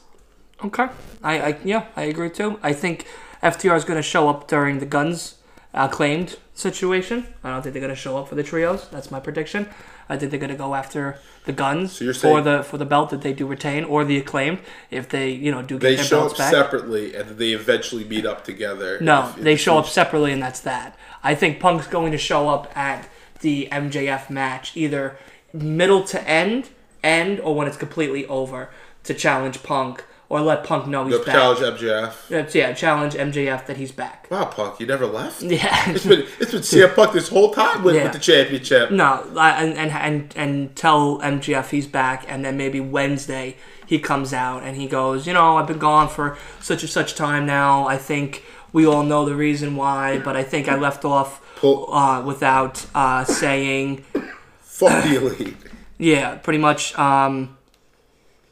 [0.64, 0.88] Okay.
[1.22, 2.58] I, I yeah, I agree too.
[2.62, 3.06] I think
[3.42, 5.36] FTR is going to show up during the Gunns
[5.74, 7.26] acclaimed situation.
[7.42, 8.88] I don't think they're going to show up for the trios.
[8.88, 9.68] That's my prediction.
[10.08, 13.10] I think they're going to go after the Gunns So for the for the belt
[13.10, 14.58] that they do retain or the acclaimed
[14.90, 16.50] if they you know do get They their show belts up back.
[16.52, 18.98] separately and they eventually meet up together.
[19.00, 20.96] No, If- if they show up separately, and that's that.
[21.22, 23.08] I think Punk's going to show up at
[23.40, 25.16] the MJF match, either
[25.52, 26.68] middle to end,
[27.02, 28.70] end, or when it's completely over,
[29.04, 31.34] to challenge Punk or let Punk know he's back.
[31.34, 32.28] challenge MJF.
[32.28, 34.26] That's- yeah, challenge MJF that he's back.
[34.30, 35.42] Wow, Punk, you never left.
[35.58, 35.90] Yeah.
[35.90, 38.04] It's been it's been CM Punk this whole time with, Yeah.
[38.04, 38.90] with the championship.
[38.90, 43.56] No, I- and, and and and tell MJF he's back, and then maybe Wednesday
[43.86, 47.14] he comes out and he goes, you know, I've been gone for such and such
[47.14, 47.86] time now.
[47.88, 51.90] I think we all know the reason why, but I think I left off Pull-
[51.92, 54.04] uh, without uh, saying,
[54.60, 55.56] Fuck the elite.
[55.98, 56.96] yeah, pretty much.
[56.98, 57.56] Um,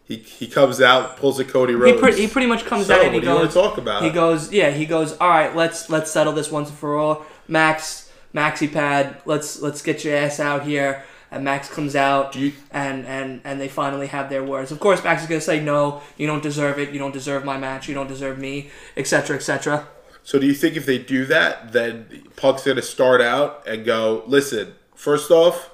[0.06, 2.00] He, he comes out, pulls a Cody he, Rhodes.
[2.00, 3.76] pre- he pretty much comes So, out and he what do you wanna goes, talk
[3.78, 4.02] about?
[4.04, 7.26] he goes, yeah, he goes, all right, let's let's settle this once and for all.
[7.48, 11.02] Max, Maxi Pad, let's let's get your ass out here.
[11.28, 14.70] And Max comes out, you- and, and and they finally have their words.
[14.70, 16.90] Of course, Max is gonna say, "No, you don't deserve it.
[16.90, 17.88] You don't deserve my match.
[17.88, 19.88] You don't deserve me, etc., etc."
[20.22, 24.22] So do you think if they do that, then Punk's gonna start out and go,
[24.26, 25.70] listen, first off,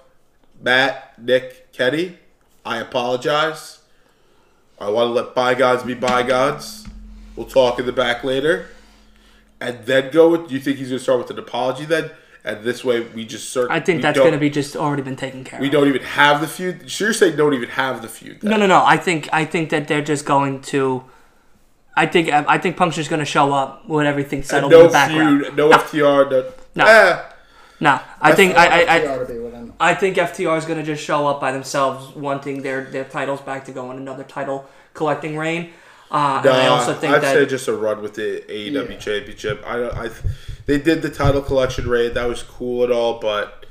[0.60, 2.18] Matt, Nick, Kenny,
[2.64, 3.80] I apologize.
[4.82, 6.86] I want to let bygones be bygones.
[7.36, 8.66] We'll talk in the back later.
[9.60, 12.10] And then go with do you think he's gonna start with an apology then?
[12.44, 15.44] And this way we just cert- I think that's gonna be just already been taken
[15.44, 15.72] care we of.
[15.72, 16.90] We don't even have the feud.
[16.90, 18.50] So you're saying don't even have the feud then?
[18.50, 18.82] No, no, no.
[18.84, 21.04] I think I think that they're just going to.
[21.96, 24.92] I think I think Punk's just gonna show up with everything settled in no the
[24.92, 25.42] background.
[25.44, 26.52] feud, no, FTR, no.
[26.74, 26.84] No.
[26.84, 27.22] Eh,
[27.82, 29.72] No, I think I, I, I FTR to be with him.
[29.80, 33.40] I think FTR is going to just show up by themselves, wanting their, their titles
[33.40, 35.72] back to go on another title collecting reign.
[36.08, 38.96] Uh, and I also think I'd that say just a run with the AEW Yeah.
[38.98, 39.64] Championship.
[39.66, 40.10] I, I,
[40.66, 42.14] they did the title collection raid.
[42.14, 43.66] That was cool at all, but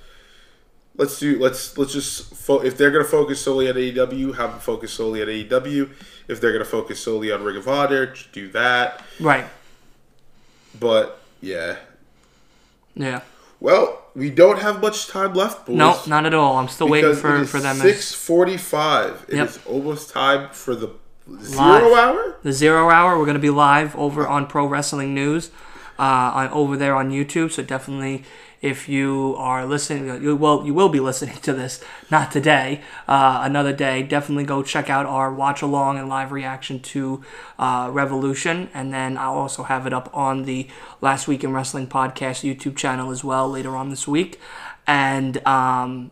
[0.98, 4.60] let's do let's let's just fo- if they're gonna focus solely on AEW, have them
[4.60, 5.90] focus solely on AEW.
[6.28, 9.04] If they're gonna focus solely on Ring of Honor, just do that.
[9.22, 9.46] right,
[10.80, 11.78] But yeah,
[12.96, 13.22] yeah,
[13.62, 15.78] well, we don't have much time left, boys.
[15.78, 16.58] no, not at all.
[16.58, 17.78] I'm still waiting for it is for them.
[17.78, 19.26] Six forty-five.
[19.30, 19.66] It is Yep.
[19.68, 20.90] almost time for the
[21.42, 21.94] zero Live.
[21.94, 22.36] hour.
[22.44, 23.18] the zero hour.
[23.18, 25.52] We're going to be live over on Pro Wrestling News,
[25.98, 26.02] uh,
[26.34, 27.52] on, over there on YouTube.
[27.52, 28.24] So definitely,
[28.62, 33.42] if you are listening, you will you will be listening to this not today, uh,
[33.44, 34.04] another day.
[34.04, 37.24] Definitely go check out our watch along and live reaction to
[37.58, 40.68] uh, Revolution, and then I'll also have it up on the
[41.02, 44.40] Last Week in Wrestling podcast YouTube channel as well later on this week,
[44.86, 45.46] and.
[45.48, 46.12] Um,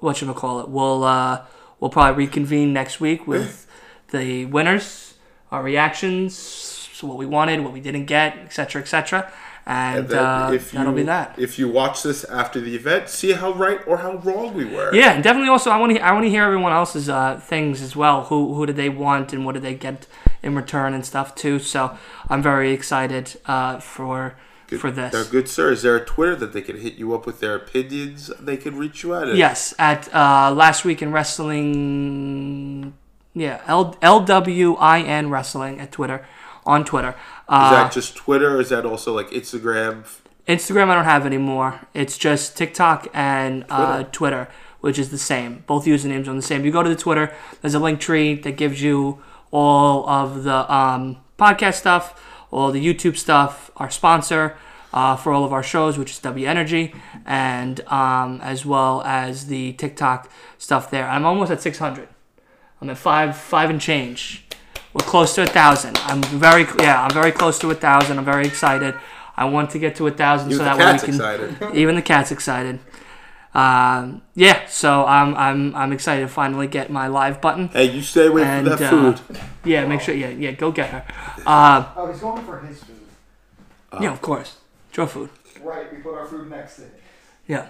[0.00, 0.68] what you call it?
[0.68, 1.44] We'll uh,
[1.78, 3.66] we'll probably reconvene next week with
[4.10, 5.14] the winners,
[5.50, 9.32] our reactions, what we wanted, what we didn't get, etc., etc.
[9.70, 11.38] And, And uh, if you, that'll be that.
[11.38, 14.92] If you watch this after the event, see how right or how wrong we were.
[14.92, 15.48] Yeah, definitely.
[15.48, 18.24] Also, I want to I want to hear everyone else's uh, things as well.
[18.24, 20.08] Who who did they want and what did they get
[20.42, 21.58] in return and stuff too.
[21.60, 21.96] So
[22.28, 24.36] I'm very excited uh, for
[24.78, 25.12] for this.
[25.12, 27.54] Now, good sir, is there a Twitter that they can hit you up with their
[27.54, 28.30] opinions?
[28.40, 29.36] They can reach you at it.
[29.36, 32.94] Yes, at uh, last week in wrestling.
[33.34, 36.26] Yeah, L L W I N wrestling at Twitter,
[36.66, 37.10] on Twitter.
[37.10, 37.14] Is
[37.48, 40.04] Uh, that just Twitter, or is that also like Instagram?
[40.48, 41.80] Instagram I don't have anymore.
[41.94, 44.48] It's just TikTok and uh, Twitter,
[44.80, 45.62] which is the same.
[45.66, 46.64] Both usernames are on the same.
[46.64, 50.72] You go to the Twitter, there's a link tree that gives you all of the
[50.72, 54.56] um, podcast stuff, all the YouTube stuff, our sponsor
[54.92, 56.92] uh, for all of our shows, which is W Energy,
[57.24, 61.06] and um, as well as the TikTok stuff there.
[61.08, 62.08] I'm almost at 600.
[62.80, 64.46] I'm at five, five and change.
[64.92, 65.98] We're close to a thousand.
[66.04, 68.18] I'm very, yeah, I'm very close to a thousand.
[68.18, 68.94] I'm very excited.
[69.36, 71.08] I want to get to a thousand so that way we can.
[71.10, 71.56] excited.
[71.74, 72.80] Even the cat's excited.
[73.54, 77.68] Um, yeah, so I'm I'm I'm excited to finally get my live button.
[77.68, 79.38] Hey, you stay away from And, that uh, food.
[79.64, 80.14] Yeah, make sure.
[80.14, 81.04] Yeah, yeah, go get her.
[81.46, 82.96] Uh, Oh, he's going for his food.
[84.00, 84.56] yeah, of course.
[84.94, 85.30] Your food.
[85.62, 87.00] Right, we put our food next to it.
[87.46, 87.68] Yeah.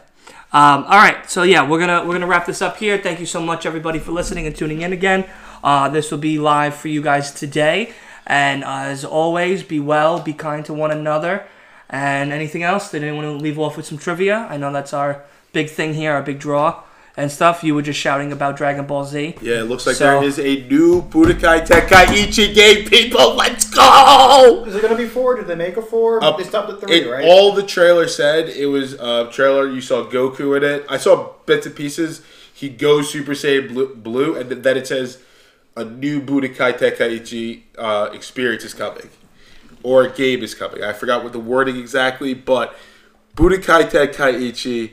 [0.53, 1.31] Um, all right.
[1.31, 2.99] So yeah, we're gonna we're gonna wrap this up here.
[2.99, 5.29] Thank you so much, everybody, for listening and tuning in again.
[5.63, 7.93] Uh, this will be live for you guys today.
[8.27, 11.47] And uh, as always, be well, be kind to one another,
[11.89, 12.91] And anything else?
[12.91, 14.47] Did anyone want to leave off with some trivia?
[14.51, 16.83] I know that's our big thing here, our big draw
[17.21, 17.63] and stuff.
[17.63, 19.35] You were just shouting about Dragon Ball Z.
[19.43, 23.35] Yeah, it looks like So- there is a new Budokai Tenkaichi game, people.
[23.35, 24.65] Let's go!
[24.67, 25.37] Is it going to be four?
[25.37, 26.23] Did they make a four?
[26.25, 27.25] Up- they stopped at three, It- right?
[27.25, 29.69] All the trailer said it was a trailer.
[29.69, 30.87] You saw Goku in it.
[30.89, 32.23] I saw bits and pieces.
[32.53, 35.19] He goes Super Saiyan blue, blue and then it says
[35.77, 39.09] a new Budokai Tenkaichi uh, experience is coming,
[39.83, 40.83] or a game is coming.
[40.83, 42.75] I forgot what the wording exactly, but
[43.37, 44.93] Budokai Tenkaichi.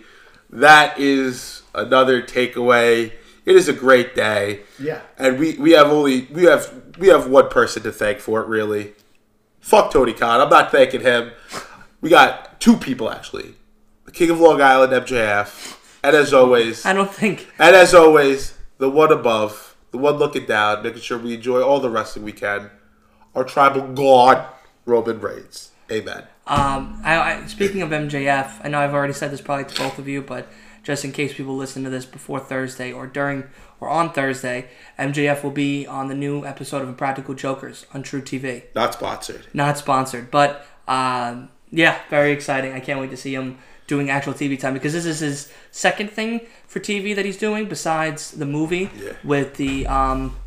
[0.50, 3.14] That is another takeaway.
[3.46, 4.62] It is a great day.
[4.80, 5.02] Yeah.
[5.18, 8.48] And we, we have only we have we have one person to thank for it
[8.48, 8.94] really.
[9.62, 10.42] Fuck Tony Khan.
[10.42, 11.32] I'm not thanking him.
[12.02, 13.54] We got two people actually.
[14.06, 15.76] The King of Long Island, MJF.
[16.04, 17.48] And as always I don't think.
[17.60, 21.80] and as always, the one above, the one looking down, making sure we enjoy all
[21.80, 22.70] the wrestling we can.
[23.36, 24.48] Our tribal god,
[24.86, 25.72] Roman Reigns.
[25.92, 26.24] Amen.
[26.48, 30.00] Um, I, I, speaking of MJF, I know I've already said this probably to both
[30.00, 30.48] of you, but
[30.88, 33.44] just in case people listen to this before Thursday or during
[33.82, 38.22] or on Thursday, MJF will be on the new episode of Impractical Jokers on True
[38.22, 38.64] TV.
[38.74, 39.46] Not sponsored.
[39.54, 42.72] Not sponsored, but um, yeah, very exciting.
[42.72, 46.10] I can't wait to see him doing actual TV time because this is his second
[46.10, 49.12] thing for TV that he's doing besides the movie Yeah.
[49.26, 50.38] with the um,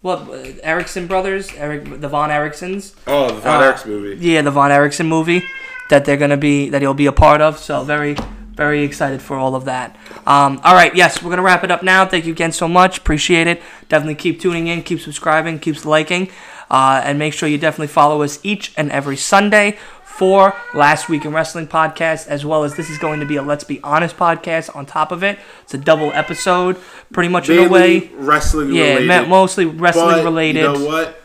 [0.00, 0.28] what
[0.62, 2.94] Erickson brothers, Eric the Von Ericksons.
[3.08, 4.24] Oh, the Von Uh, Erichs movie.
[4.24, 5.42] Yeah, the Von Erickson movie
[5.90, 7.58] that they're gonna be that he'll be a part of.
[7.58, 8.16] So very,
[8.54, 9.96] very excited for all of that.
[10.26, 12.04] Um, all right, yes, we're gonna wrap it up now.
[12.06, 12.98] Thank you again so much.
[12.98, 13.62] Appreciate it.
[13.88, 16.30] Definitely keep tuning in, keep subscribing, keep liking,
[16.70, 21.24] uh, and make sure you definitely follow us each and every Sunday for Last Week
[21.24, 24.14] in Wrestling podcast, as well as this is going to be a Let's Be Honest
[24.16, 25.38] podcast on top of it.
[25.62, 26.76] It's a double episode,
[27.12, 28.10] pretty much in a way.
[28.16, 29.28] wrestling Yeah, related.
[29.28, 30.60] mostly wrestling but related.
[30.60, 31.21] You know what?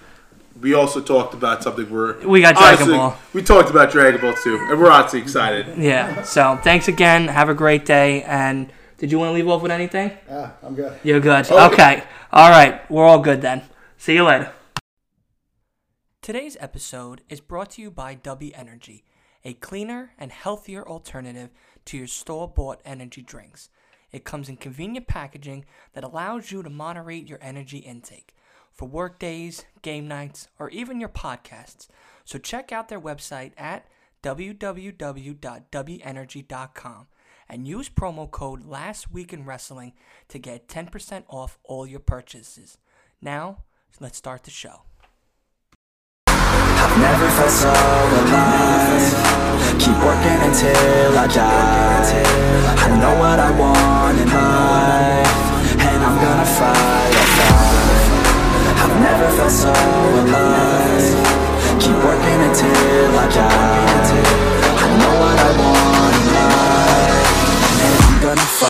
[0.61, 3.17] We also talked about something we're We got Dragon honestly, Ball.
[3.33, 5.77] We talked about Dragon Ball too, and we're honestly excited.
[5.77, 6.23] Yeah.
[6.23, 7.27] So thanks again.
[7.27, 8.23] Have a great day.
[8.23, 10.11] And did you want to leave off with anything?
[10.27, 10.99] Yeah, I'm good.
[11.03, 11.47] You're good.
[11.51, 11.71] Oh.
[11.71, 12.03] Okay.
[12.31, 12.89] All right.
[12.89, 13.63] We're all good then.
[13.97, 14.51] See you later.
[16.21, 19.05] Today's episode is brought to you by W Energy,
[19.45, 21.51] a cleaner and healthier alternative
[21.85, 23.69] to your store bought energy drinks.
[24.11, 28.33] It comes in convenient packaging that allows you to moderate your energy intake
[28.77, 31.87] for work days, game nights, or even your podcasts.
[32.23, 33.87] So check out their website at
[34.23, 37.07] www.wenergy.com
[37.49, 39.93] and use promo code Last Week in Wrestling
[40.27, 42.77] to get 10% off all your purchases.
[43.21, 43.63] Now,
[43.99, 44.81] let's start the show.
[46.27, 49.13] I've never felt so alive
[49.79, 52.23] Keep working until I die
[52.77, 57.06] I know what I want in life And I'm gonna fight
[58.99, 61.07] Never felt so alive.
[61.79, 63.87] Keep working until I die.
[64.83, 65.96] I know what I want.